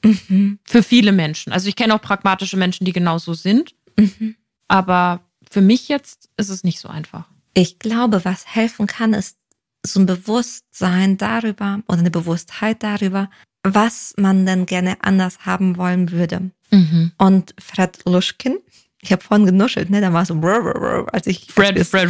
[0.03, 0.59] Mhm.
[0.63, 1.51] Für viele Menschen.
[1.51, 3.75] Also ich kenne auch pragmatische Menschen, die genauso sind.
[3.97, 4.35] Mhm.
[4.67, 7.25] Aber für mich jetzt ist es nicht so einfach.
[7.53, 9.37] Ich glaube, was helfen kann, ist
[9.85, 13.29] so ein Bewusstsein darüber oder eine Bewusstheit darüber,
[13.63, 16.51] was man denn gerne anders haben wollen würde.
[16.71, 17.11] Mhm.
[17.17, 18.57] Und Fred Luschkin,
[19.01, 20.01] ich habe vorhin genuschelt, ne?
[20.01, 21.47] Da war so, als ich.
[21.51, 22.09] Fred, Fred.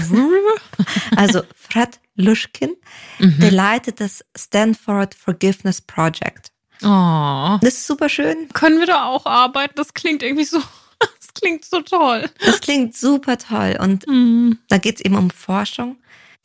[1.15, 2.75] also Fred Luschkin,
[3.19, 3.39] mhm.
[3.39, 6.51] der leitet das Stanford Forgiveness Project.
[6.83, 7.57] Oh.
[7.61, 8.49] Das ist super schön.
[8.53, 9.73] Können wir da auch arbeiten?
[9.75, 10.59] Das klingt irgendwie so,
[10.99, 12.29] das klingt so toll.
[12.43, 13.77] Das klingt super toll.
[13.79, 14.59] Und mhm.
[14.69, 15.97] da geht es eben um Forschung.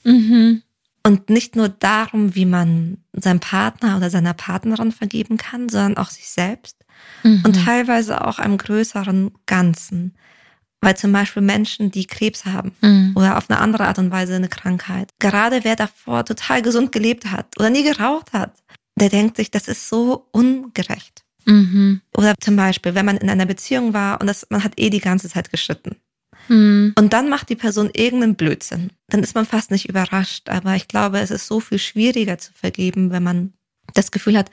[0.05, 0.62] Mhm.
[1.07, 6.11] Und nicht nur darum, wie man seinem Partner oder seiner Partnerin vergeben kann, sondern auch
[6.11, 6.85] sich selbst.
[7.23, 7.42] Mhm.
[7.44, 10.14] Und teilweise auch einem größeren Ganzen.
[10.81, 13.12] Weil zum Beispiel Menschen, die Krebs haben mhm.
[13.16, 17.31] oder auf eine andere Art und Weise eine Krankheit, gerade wer davor total gesund gelebt
[17.31, 18.53] hat oder nie geraucht hat,
[18.96, 21.24] der denkt sich, das ist so ungerecht.
[21.46, 22.00] Mhm.
[22.16, 25.00] Oder zum Beispiel, wenn man in einer Beziehung war und das, man hat eh die
[25.00, 25.96] ganze Zeit geschritten.
[26.48, 26.94] Mhm.
[26.98, 28.90] Und dann macht die Person irgendeinen Blödsinn.
[29.09, 30.48] Dann ist man fast nicht überrascht.
[30.48, 33.52] Aber ich glaube, es ist so viel schwieriger zu vergeben, wenn man
[33.94, 34.50] das Gefühl hat,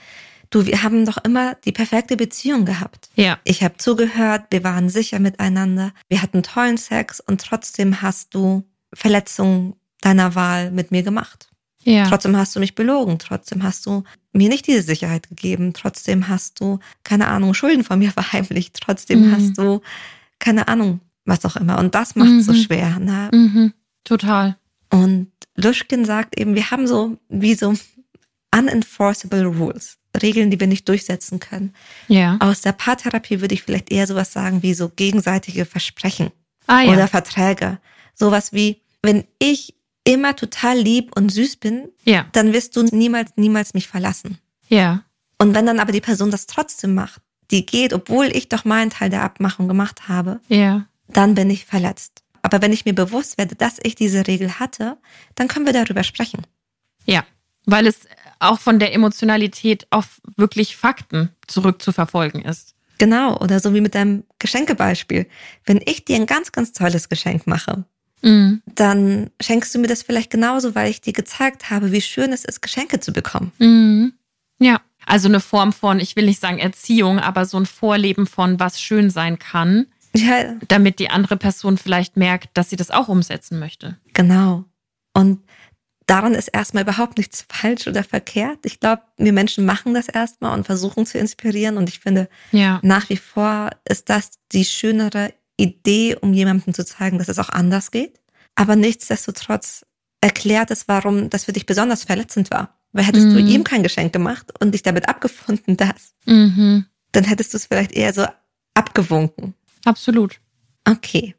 [0.49, 3.09] du, wir haben doch immer die perfekte Beziehung gehabt.
[3.15, 3.39] Ja.
[3.43, 8.63] Ich habe zugehört, wir waren sicher miteinander, wir hatten tollen Sex und trotzdem hast du
[8.93, 11.50] Verletzungen deiner Wahl mit mir gemacht.
[11.83, 12.07] Ja.
[12.07, 16.59] Trotzdem hast du mich belogen, trotzdem hast du mir nicht diese Sicherheit gegeben, trotzdem hast
[16.59, 19.31] du, keine Ahnung, Schulden von mir verheimlicht, trotzdem mhm.
[19.35, 19.81] hast du,
[20.39, 21.79] keine Ahnung, was auch immer.
[21.79, 22.53] Und das macht es mhm.
[22.53, 22.99] so schwer.
[22.99, 23.29] Ne?
[23.33, 23.73] Mhm.
[24.03, 24.57] Total.
[24.89, 27.73] Und Luschkin sagt eben, wir haben so wie so
[28.51, 29.97] unenforceable rules.
[30.21, 31.73] Regeln, die wir nicht durchsetzen können.
[32.07, 32.37] Ja.
[32.39, 36.31] Aus der Paartherapie würde ich vielleicht eher sowas sagen wie so gegenseitige Versprechen
[36.67, 36.91] ah, ja.
[36.91, 37.79] oder Verträge.
[38.13, 42.25] Sowas wie, wenn ich immer total lieb und süß bin, ja.
[42.31, 44.39] dann wirst du niemals, niemals mich verlassen.
[44.67, 45.03] Ja.
[45.37, 48.89] Und wenn dann aber die Person das trotzdem macht, die geht, obwohl ich doch meinen
[48.89, 50.85] Teil der Abmachung gemacht habe, ja.
[51.07, 52.23] dann bin ich verletzt.
[52.41, 54.97] Aber wenn ich mir bewusst werde, dass ich diese Regel hatte,
[55.35, 56.47] dann können wir darüber sprechen.
[57.05, 57.23] Ja,
[57.65, 57.99] weil es
[58.39, 62.75] auch von der Emotionalität auf wirklich Fakten zurückzuverfolgen ist.
[62.97, 65.27] Genau, oder so wie mit deinem Geschenkebeispiel.
[65.65, 67.85] Wenn ich dir ein ganz, ganz tolles Geschenk mache,
[68.21, 68.61] mhm.
[68.75, 72.45] dann schenkst du mir das vielleicht genauso, weil ich dir gezeigt habe, wie schön es
[72.45, 73.51] ist, Geschenke zu bekommen.
[73.59, 74.13] Mhm.
[74.59, 78.59] Ja, also eine Form von, ich will nicht sagen Erziehung, aber so ein Vorleben von,
[78.59, 79.87] was schön sein kann.
[80.13, 80.55] Ja.
[80.67, 83.97] Damit die andere Person vielleicht merkt, dass sie das auch umsetzen möchte.
[84.13, 84.65] Genau.
[85.13, 85.39] Und
[86.05, 88.59] daran ist erstmal überhaupt nichts falsch oder verkehrt.
[88.65, 91.77] Ich glaube, wir Menschen machen das erstmal und versuchen zu inspirieren.
[91.77, 92.79] Und ich finde, ja.
[92.83, 97.49] nach wie vor ist das die schönere Idee, um jemandem zu zeigen, dass es auch
[97.49, 98.19] anders geht.
[98.55, 99.85] Aber nichtsdestotrotz
[100.21, 102.77] erklärt es, warum das für dich besonders verletzend war.
[102.91, 103.33] Weil hättest mhm.
[103.33, 106.85] du ihm kein Geschenk gemacht und dich damit abgefunden, dass, mhm.
[107.11, 108.25] dann hättest du es vielleicht eher so
[108.73, 109.53] abgewunken.
[109.85, 110.39] Absolut.
[110.85, 111.35] Okay.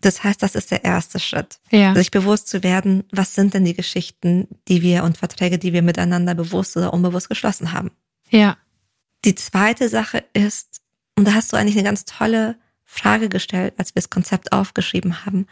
[0.00, 1.60] Das heißt, das ist der erste Schritt.
[1.70, 1.94] Ja.
[1.94, 5.82] Sich bewusst zu werden, was sind denn die Geschichten, die wir und Verträge, die wir
[5.82, 7.90] miteinander bewusst oder unbewusst geschlossen haben.
[8.30, 8.56] Ja.
[9.26, 10.80] Die zweite Sache ist,
[11.16, 12.56] und da hast du eigentlich eine ganz tolle
[12.92, 15.46] Frage gestellt, als wir das Konzept aufgeschrieben haben,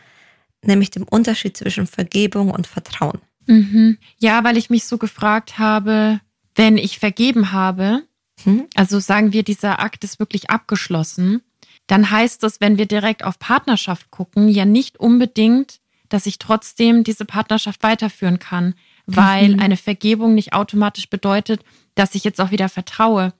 [0.62, 3.20] nämlich dem Unterschied zwischen Vergebung und Vertrauen.
[3.46, 3.96] Mhm.
[4.18, 6.20] Ja, weil ich mich so gefragt habe,
[6.56, 8.02] wenn ich vergeben habe,
[8.42, 8.66] hm?
[8.74, 11.42] also sagen wir, dieser Akt ist wirklich abgeschlossen,
[11.86, 17.04] dann heißt das, wenn wir direkt auf Partnerschaft gucken, ja nicht unbedingt, dass ich trotzdem
[17.04, 18.74] diese Partnerschaft weiterführen kann,
[19.06, 19.60] weil mhm.
[19.60, 21.62] eine Vergebung nicht automatisch bedeutet,
[21.94, 23.32] dass ich jetzt auch wieder vertraue.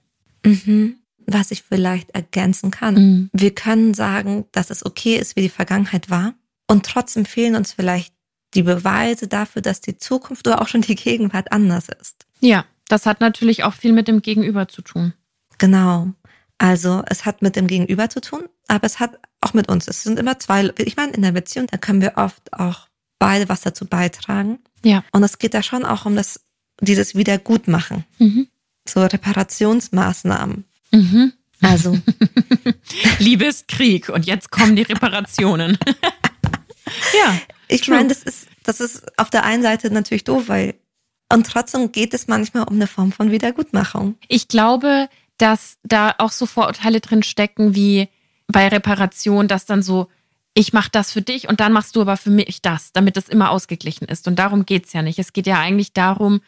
[0.45, 0.98] Mhm.
[1.31, 2.95] Was ich vielleicht ergänzen kann.
[2.95, 3.29] Mhm.
[3.33, 6.33] Wir können sagen, dass es okay ist, wie die Vergangenheit war.
[6.67, 8.13] Und trotzdem fehlen uns vielleicht
[8.53, 12.25] die Beweise dafür, dass die Zukunft oder auch schon die Gegenwart anders ist.
[12.39, 15.13] Ja, Das hat natürlich auch viel mit dem Gegenüber zu tun.
[15.59, 16.13] Genau.
[16.57, 19.87] Also es hat mit dem Gegenüber zu tun, aber es hat auch mit uns.
[19.87, 22.87] Es sind immer zwei, ich meine, in der Beziehung, da können wir oft auch
[23.19, 24.59] beide was dazu beitragen.
[24.83, 25.03] Ja.
[25.11, 26.41] Und es geht da schon auch um das,
[26.81, 28.05] dieses Wiedergutmachen.
[28.17, 28.47] Mhm.
[28.87, 30.65] So Reparationsmaßnahmen.
[30.91, 31.33] Mhm.
[31.61, 31.97] Also.
[33.19, 35.77] Liebe ist Krieg und jetzt kommen die Reparationen.
[37.13, 37.39] ja.
[37.67, 40.75] Ich meine, das ist, das ist auf der einen Seite natürlich doof, weil
[41.31, 44.15] und trotzdem geht es manchmal um eine Form von Wiedergutmachung.
[44.27, 48.09] Ich glaube, dass da auch so Vorurteile drin stecken wie
[48.47, 50.07] bei Reparation, dass dann so,
[50.55, 53.29] ich mache das für dich und dann machst du aber für mich das, damit es
[53.29, 54.27] immer ausgeglichen ist.
[54.27, 55.19] Und darum geht's ja nicht.
[55.19, 56.41] Es geht ja eigentlich darum,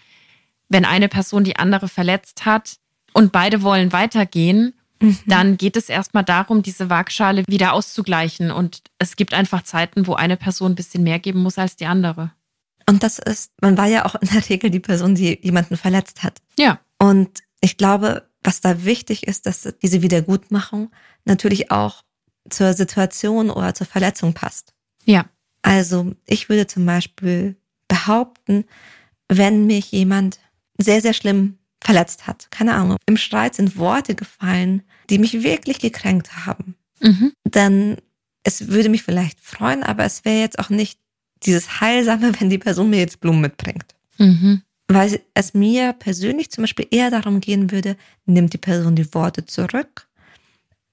[0.67, 2.77] wenn eine Person die andere verletzt hat
[3.13, 5.17] und beide wollen weitergehen, mhm.
[5.26, 8.52] dann geht es erstmal darum, diese Waagschale wieder auszugleichen.
[8.52, 11.86] Und es gibt einfach Zeiten, wo eine Person ein bisschen mehr geben muss als die
[11.86, 12.32] andere.
[12.88, 16.24] Und das ist, man war ja auch in der Regel die Person, die jemanden verletzt
[16.24, 16.39] hat.
[16.58, 16.80] Ja.
[16.97, 20.91] Und ich glaube, was da wichtig ist, dass diese Wiedergutmachung
[21.26, 22.04] natürlich auch
[22.50, 24.74] zur Situation oder zur Verletzung passt.
[25.06, 25.26] Ja.
[25.62, 27.56] Also ich würde zum Beispiel
[27.88, 28.65] behaupten,
[29.28, 30.39] wenn mich jemand
[30.78, 35.80] sehr, sehr schlimm verletzt hat, keine Ahnung, im Streit sind Worte gefallen, die mich wirklich
[35.80, 37.34] gekränkt haben, mhm.
[37.44, 37.98] dann
[38.44, 41.00] es würde mich vielleicht freuen, aber es wäre jetzt auch nicht
[41.44, 43.96] dieses Heilsame, wenn die Person mir jetzt Blumen mitbringt.
[44.17, 44.63] Mhm
[44.94, 49.46] weil es mir persönlich zum Beispiel eher darum gehen würde, nimmt die Person die Worte
[49.46, 50.08] zurück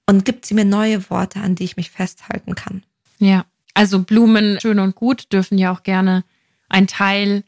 [0.05, 2.83] und gibt sie mir neue Worte, an die ich mich festhalten kann.
[3.19, 6.23] Ja, also Blumen schön und gut dürfen ja auch gerne
[6.69, 7.43] ein Teil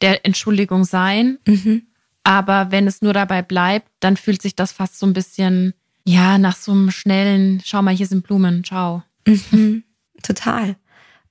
[0.00, 1.38] der Entschuldigung sein.
[1.46, 1.82] Mhm.
[2.24, 5.74] Aber wenn es nur dabei bleibt, dann fühlt sich das fast so ein bisschen,
[6.06, 9.02] ja, nach so einem schnellen, schau mal, hier sind Blumen, ciao.
[9.26, 9.84] Mhm.
[10.22, 10.76] Total.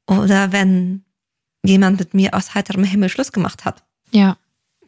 [0.08, 1.04] Oder wenn
[1.64, 3.84] jemand mit mir aus heiterem Himmel Schluss gemacht hat.
[4.12, 4.38] Ja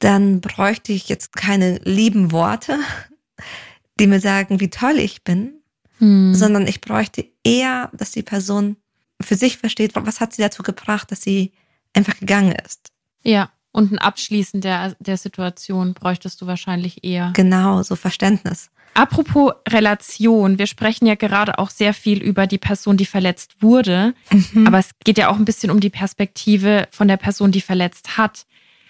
[0.01, 2.79] dann bräuchte ich jetzt keine lieben Worte,
[3.99, 5.61] die mir sagen, wie toll ich bin,
[5.99, 6.33] hm.
[6.33, 8.77] sondern ich bräuchte eher, dass die Person
[9.21, 11.53] für sich versteht, was hat sie dazu gebracht, dass sie
[11.93, 12.91] einfach gegangen ist.
[13.23, 17.31] Ja, und ein Abschließen der, der Situation bräuchtest du wahrscheinlich eher.
[17.33, 18.69] Genau, so Verständnis.
[18.93, 24.13] Apropos Relation, wir sprechen ja gerade auch sehr viel über die Person, die verletzt wurde,
[24.29, 24.67] mhm.
[24.67, 28.17] aber es geht ja auch ein bisschen um die Perspektive von der Person, die verletzt
[28.17, 28.45] hat.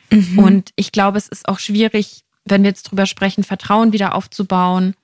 [0.10, 0.40] Mhm.
[0.40, 4.96] Und ich glaube, es ist auch schwierig, wenn wir jetzt drüber sprechen, Vertrauen wieder aufzubauen.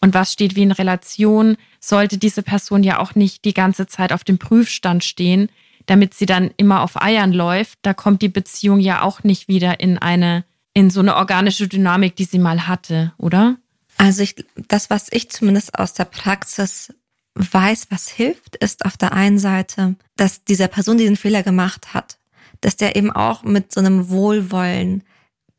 [0.00, 4.12] Und was steht wie in Relation, sollte diese Person ja auch nicht die ganze Zeit
[4.12, 5.50] auf dem Prüfstand stehen,
[5.88, 7.78] damit sie dann immer auf Eiern läuft.
[7.82, 12.14] Da kommt die Beziehung ja auch nicht wieder in eine, in so eine organische Dynamik,
[12.14, 13.56] die sie mal hatte, oder?
[13.96, 14.36] Also ich,
[14.68, 16.92] das, was ich zumindest aus der Praxis
[17.34, 21.94] weiß, was hilft, ist auf der einen Seite, dass dieser Person, die den Fehler gemacht
[21.94, 22.18] hat,
[22.60, 25.04] dass der eben auch mit so einem Wohlwollen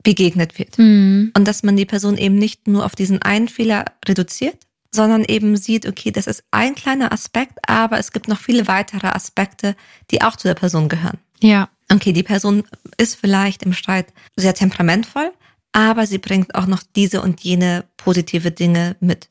[0.03, 0.77] begegnet wird.
[0.77, 1.31] Mhm.
[1.35, 4.57] Und dass man die Person eben nicht nur auf diesen einen Fehler reduziert,
[4.91, 9.07] sondern eben sieht, okay, das ist ein kleiner Aspekt, aber es gibt noch viele weitere
[9.07, 9.75] Aspekte,
[10.11, 11.19] die auch zu der Person gehören.
[11.41, 11.69] Ja.
[11.91, 12.63] Okay, die Person
[12.97, 15.31] ist vielleicht im Streit sehr temperamentvoll,
[15.71, 19.29] aber sie bringt auch noch diese und jene positive Dinge mit.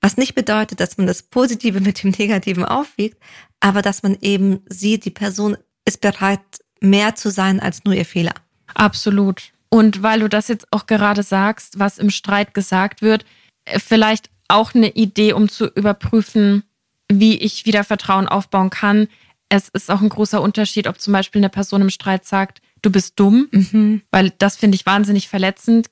[0.00, 3.18] Was nicht bedeutet, dass man das Positive mit dem Negativen aufwiegt,
[3.60, 6.40] aber dass man eben sieht, die Person ist bereit,
[6.80, 8.34] mehr zu sein als nur ihr Fehler.
[8.74, 9.52] Absolut.
[9.70, 13.24] Und weil du das jetzt auch gerade sagst, was im Streit gesagt wird,
[13.64, 16.62] äh, vielleicht auch eine Idee, um zu überprüfen,
[17.10, 19.08] wie ich wieder Vertrauen aufbauen kann.
[19.48, 22.90] Es ist auch ein großer Unterschied, ob zum Beispiel eine Person im Streit sagt, du
[22.90, 24.02] bist dumm, mhm.
[24.10, 25.88] weil das finde ich wahnsinnig verletzend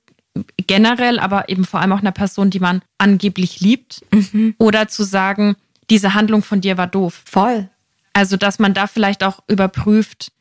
[0.66, 4.04] generell, aber eben vor allem auch einer Person, die man angeblich liebt.
[4.12, 4.54] Mhm.
[4.58, 5.56] Oder zu sagen,
[5.90, 7.22] diese Handlung von dir war doof.
[7.24, 7.68] Voll.
[8.12, 10.32] Also, dass man da vielleicht auch überprüft,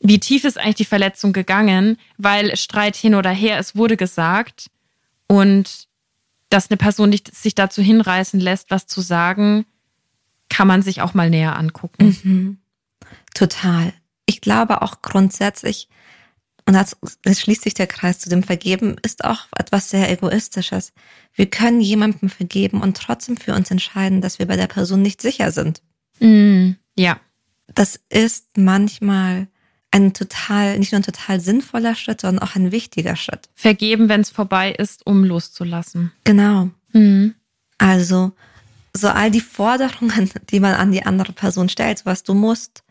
[0.00, 4.68] wie tief ist eigentlich die Verletzung gegangen, weil Streit hin oder her, es wurde gesagt
[5.28, 5.86] und
[6.52, 9.64] dass eine Person nicht sich dazu hinreißen lässt, was zu sagen,
[10.48, 12.16] kann man sich auch mal näher angucken.
[12.22, 12.58] Mhm.
[13.34, 13.92] Total.
[14.26, 15.88] Ich glaube auch grundsätzlich,
[16.66, 16.96] und das,
[17.40, 20.92] schließt sich der Kreis zu dem Vergeben, ist auch etwas sehr Egoistisches.
[21.34, 25.22] Wir können jemandem vergeben und trotzdem für uns entscheiden, dass wir bei der Person nicht
[25.22, 25.82] sicher sind.
[26.20, 27.18] Mm, ja.
[27.74, 29.48] Das ist manchmal
[29.92, 33.48] ein total, nicht nur ein total sinnvoller Schritt, sondern auch ein wichtiger Schritt.
[33.54, 36.12] Vergeben, wenn es vorbei ist, um loszulassen.
[36.24, 36.70] Genau.
[36.92, 37.34] Mhm.
[37.78, 38.32] Also,
[38.94, 42.82] so all die Forderungen, die man an die andere Person stellt, so was du musst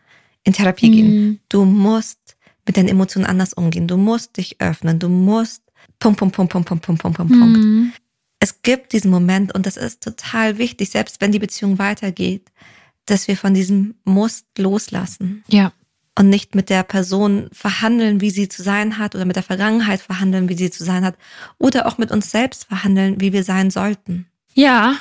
[0.44, 0.92] in Therapie mhm.
[0.92, 2.36] gehen, du musst
[2.66, 5.62] mit deinen Emotionen anders umgehen, du musst dich öffnen, du musst
[5.98, 7.58] Punkt, Punkt, Punkt, Punkt, Punkt, Punkt, Punkt, Punkt, Punkt.
[7.58, 7.92] Mhm.
[8.38, 12.50] Es gibt diesen Moment und das ist total wichtig, selbst wenn die Beziehung weitergeht,
[13.06, 15.44] dass wir von diesem Muss loslassen.
[15.48, 15.72] Ja.
[16.18, 20.00] Und nicht mit der Person verhandeln, wie sie zu sein hat oder mit der Vergangenheit
[20.00, 21.16] verhandeln, wie sie zu sein hat
[21.58, 24.26] oder auch mit uns selbst verhandeln, wie wir sein sollten.
[24.54, 24.96] Ja,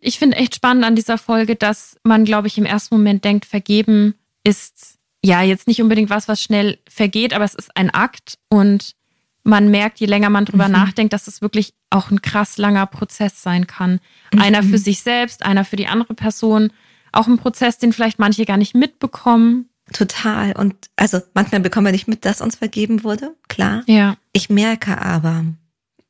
[0.00, 3.44] ich finde echt spannend an dieser Folge, dass man, glaube ich, im ersten Moment denkt,
[3.44, 4.14] vergeben
[4.44, 8.94] ist ja jetzt nicht unbedingt was, was schnell vergeht, aber es ist ein Akt und
[9.42, 10.72] man merkt, je länger man drüber mhm.
[10.72, 14.00] nachdenkt, dass es wirklich auch ein krass langer Prozess sein kann.
[14.32, 14.40] Mhm.
[14.40, 16.72] Einer für sich selbst, einer für die andere Person.
[17.12, 19.68] Auch ein Prozess, den vielleicht manche gar nicht mitbekommen.
[19.92, 20.52] Total.
[20.52, 23.82] Und also manchmal bekommen wir nicht mit, dass uns vergeben wurde, klar.
[23.86, 24.16] Ja.
[24.32, 25.44] Ich merke aber,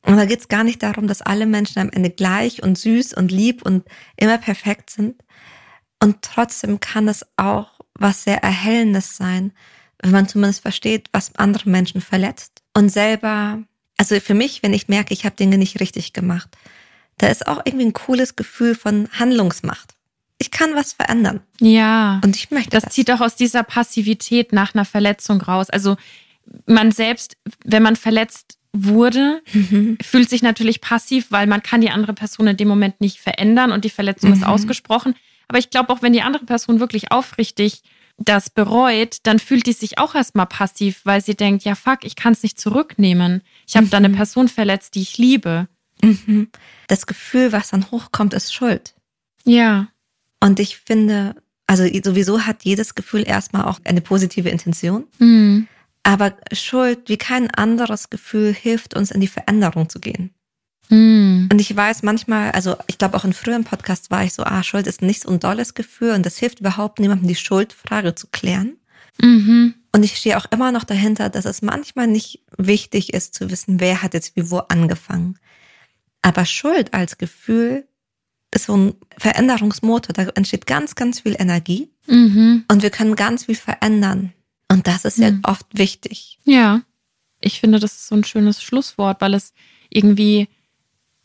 [0.02, 3.14] und da geht es gar nicht darum, dass alle Menschen am Ende gleich und süß
[3.14, 3.84] und lieb und
[4.16, 5.22] immer perfekt sind.
[6.02, 9.52] Und trotzdem kann es auch was sehr Erhellendes sein,
[10.00, 13.62] wenn man zumindest versteht, was andere Menschen verletzt und selber,
[13.96, 16.56] also für mich, wenn ich merke, ich habe Dinge nicht richtig gemacht,
[17.18, 19.95] da ist auch irgendwie ein cooles Gefühl von Handlungsmacht.
[20.38, 21.40] Ich kann was verändern.
[21.60, 22.20] Ja.
[22.24, 22.84] Und ich möchte das.
[22.84, 25.70] Das zieht auch aus dieser Passivität nach einer Verletzung raus.
[25.70, 25.96] Also
[26.66, 29.96] man selbst, wenn man verletzt wurde, mhm.
[30.02, 33.72] fühlt sich natürlich passiv, weil man kann die andere Person in dem Moment nicht verändern
[33.72, 34.36] und die Verletzung mhm.
[34.36, 35.14] ist ausgesprochen.
[35.48, 37.82] Aber ich glaube auch, wenn die andere Person wirklich aufrichtig
[38.18, 42.16] das bereut, dann fühlt die sich auch erstmal passiv, weil sie denkt, ja fuck, ich
[42.16, 43.42] kann es nicht zurücknehmen.
[43.66, 43.90] Ich habe mhm.
[43.90, 44.16] da eine mhm.
[44.16, 45.68] Person verletzt, die ich liebe.
[46.02, 46.48] Mhm.
[46.88, 48.94] Das Gefühl, was dann hochkommt, ist Schuld.
[49.44, 49.88] Ja.
[50.46, 51.34] Und ich finde,
[51.66, 55.04] also sowieso hat jedes Gefühl erstmal auch eine positive Intention.
[55.18, 55.66] Mhm.
[56.04, 60.30] Aber Schuld, wie kein anderes Gefühl, hilft uns in die Veränderung zu gehen.
[60.88, 61.48] Mm.
[61.50, 64.62] Und ich weiß manchmal, also ich glaube auch in früheren Podcasts war ich so, ah,
[64.62, 68.28] Schuld ist nicht so ein dolles Gefühl und das hilft überhaupt niemandem, die Schuldfrage zu
[68.28, 68.76] klären.
[69.20, 69.74] Mhm.
[69.90, 73.80] Und ich stehe auch immer noch dahinter, dass es manchmal nicht wichtig ist zu wissen,
[73.80, 75.40] wer hat jetzt wie wo angefangen.
[76.22, 77.88] Aber Schuld als Gefühl
[78.56, 80.12] ist so ein Veränderungsmotor.
[80.12, 82.64] Da entsteht ganz, ganz viel Energie mhm.
[82.68, 84.32] und wir können ganz viel verändern.
[84.68, 85.42] Und das ist ja mhm.
[85.44, 86.38] oft wichtig.
[86.44, 86.82] Ja,
[87.40, 89.52] ich finde, das ist so ein schönes Schlusswort, weil es
[89.90, 90.48] irgendwie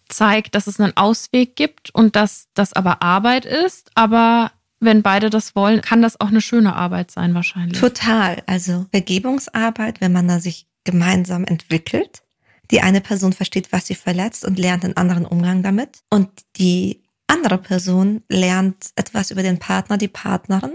[0.10, 3.90] zeigt, dass es einen Ausweg gibt und dass das aber Arbeit ist.
[3.96, 7.80] Aber wenn beide das wollen, kann das auch eine schöne Arbeit sein wahrscheinlich.
[7.80, 8.44] Total.
[8.46, 12.24] Also Vergebungsarbeit, wenn man da sich gemeinsam entwickelt.
[12.72, 16.00] Die eine Person versteht, was sie verletzt und lernt einen anderen Umgang damit.
[16.10, 17.01] Und die
[17.32, 20.74] andere Person lernt etwas über den Partner, die Partnerin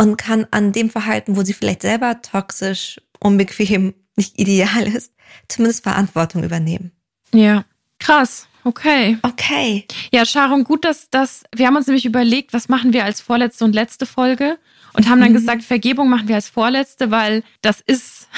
[0.00, 5.12] und kann an dem Verhalten, wo sie vielleicht selber toxisch, unbequem, nicht ideal ist,
[5.48, 6.92] zumindest Verantwortung übernehmen.
[7.32, 7.64] Ja,
[7.98, 8.48] krass.
[8.64, 9.18] Okay.
[9.22, 9.86] Okay.
[10.12, 13.64] Ja, Sharon, gut, dass das, wir haben uns nämlich überlegt, was machen wir als vorletzte
[13.64, 14.58] und letzte Folge
[14.92, 15.36] und haben dann mhm.
[15.36, 18.28] gesagt, Vergebung machen wir als vorletzte, weil das ist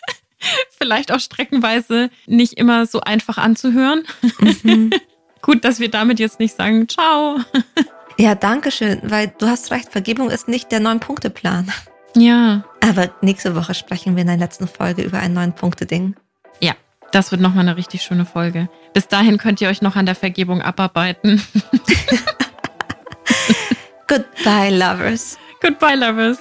[0.78, 4.04] vielleicht auch streckenweise nicht immer so einfach anzuhören.
[4.40, 4.90] Mhm.
[5.42, 7.38] gut, dass wir damit jetzt nicht sagen, ciao.
[8.18, 11.70] ja, danke schön, weil du hast recht, Vergebung ist nicht der Neun-Punkte-Plan.
[12.16, 12.64] Ja.
[12.80, 16.16] Aber nächste Woche sprechen wir in der letzten Folge über ein Neun-Punkte-Ding.
[16.60, 16.74] Ja,
[17.10, 18.68] das wird nochmal eine richtig schöne Folge.
[18.94, 21.42] Bis dahin könnt ihr euch noch an der Vergebung abarbeiten.
[24.08, 25.38] Goodbye, Lovers.
[25.60, 26.38] Goodbye, Lovers.